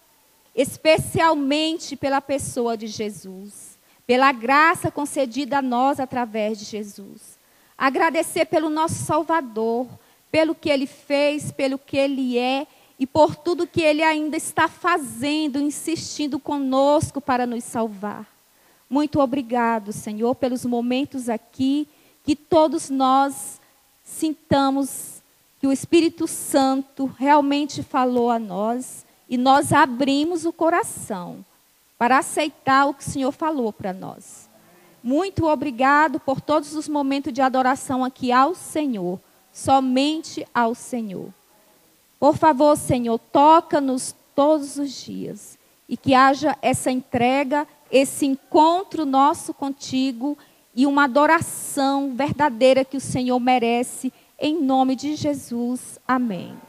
especialmente 0.56 1.96
pela 1.96 2.20
pessoa 2.20 2.76
de 2.76 2.88
Jesus, 2.88 3.69
pela 4.10 4.32
graça 4.32 4.90
concedida 4.90 5.60
a 5.60 5.62
nós 5.62 6.00
através 6.00 6.58
de 6.58 6.66
Jesus. 6.66 7.38
Agradecer 7.78 8.46
pelo 8.46 8.68
nosso 8.68 8.96
Salvador, 8.96 9.86
pelo 10.32 10.56
que 10.56 10.68
ele 10.68 10.88
fez, 10.88 11.52
pelo 11.52 11.78
que 11.78 11.96
ele 11.96 12.36
é 12.36 12.66
e 12.98 13.06
por 13.06 13.36
tudo 13.36 13.68
que 13.68 13.84
Ele 13.84 14.02
ainda 14.02 14.36
está 14.36 14.68
fazendo, 14.68 15.60
insistindo 15.60 16.40
conosco 16.40 17.22
para 17.22 17.46
nos 17.46 17.64
salvar. 17.64 18.26
Muito 18.90 19.20
obrigado, 19.20 19.94
Senhor, 19.94 20.34
pelos 20.34 20.66
momentos 20.66 21.30
aqui, 21.30 21.88
que 22.24 22.36
todos 22.36 22.90
nós 22.90 23.62
sintamos 24.04 25.22
que 25.60 25.68
o 25.68 25.72
Espírito 25.72 26.26
Santo 26.26 27.06
realmente 27.16 27.84
falou 27.84 28.32
a 28.32 28.40
nós 28.40 29.06
e 29.30 29.38
nós 29.38 29.72
abrimos 29.72 30.46
o 30.46 30.52
coração 30.52 31.46
para 32.00 32.20
aceitar 32.20 32.88
o 32.88 32.94
que 32.94 33.04
o 33.04 33.12
Senhor 33.12 33.34
falou 33.34 33.74
para 33.74 33.92
nós. 33.92 34.50
Muito 35.04 35.46
obrigado 35.46 36.18
por 36.18 36.40
todos 36.40 36.74
os 36.74 36.88
momentos 36.88 37.34
de 37.34 37.42
adoração 37.42 38.06
aqui 38.06 38.32
ao 38.32 38.56
Senhor, 38.56 39.20
somente 39.52 40.48
ao 40.54 40.74
Senhor. 40.74 41.30
Por 42.18 42.38
favor, 42.38 42.78
Senhor, 42.78 43.20
toca-nos 43.20 44.16
todos 44.34 44.78
os 44.78 44.92
dias 44.92 45.60
e 45.88 45.98
que 45.98 46.14
haja 46.14 46.58
essa 46.62 46.90
entrega, 46.90 47.68
esse 47.92 48.26
encontro 48.26 49.06
nosso 49.06 49.54
contigo 49.54 50.38
e 50.74 50.86
uma 50.86 51.04
adoração 51.04 52.16
verdadeira 52.16 52.86
que 52.86 52.96
o 52.96 53.02
Senhor 53.02 53.40
merece, 53.40 54.14
em 54.40 54.62
nome 54.62 54.96
de 54.96 55.16
Jesus. 55.16 56.00
Amém. 56.08 56.69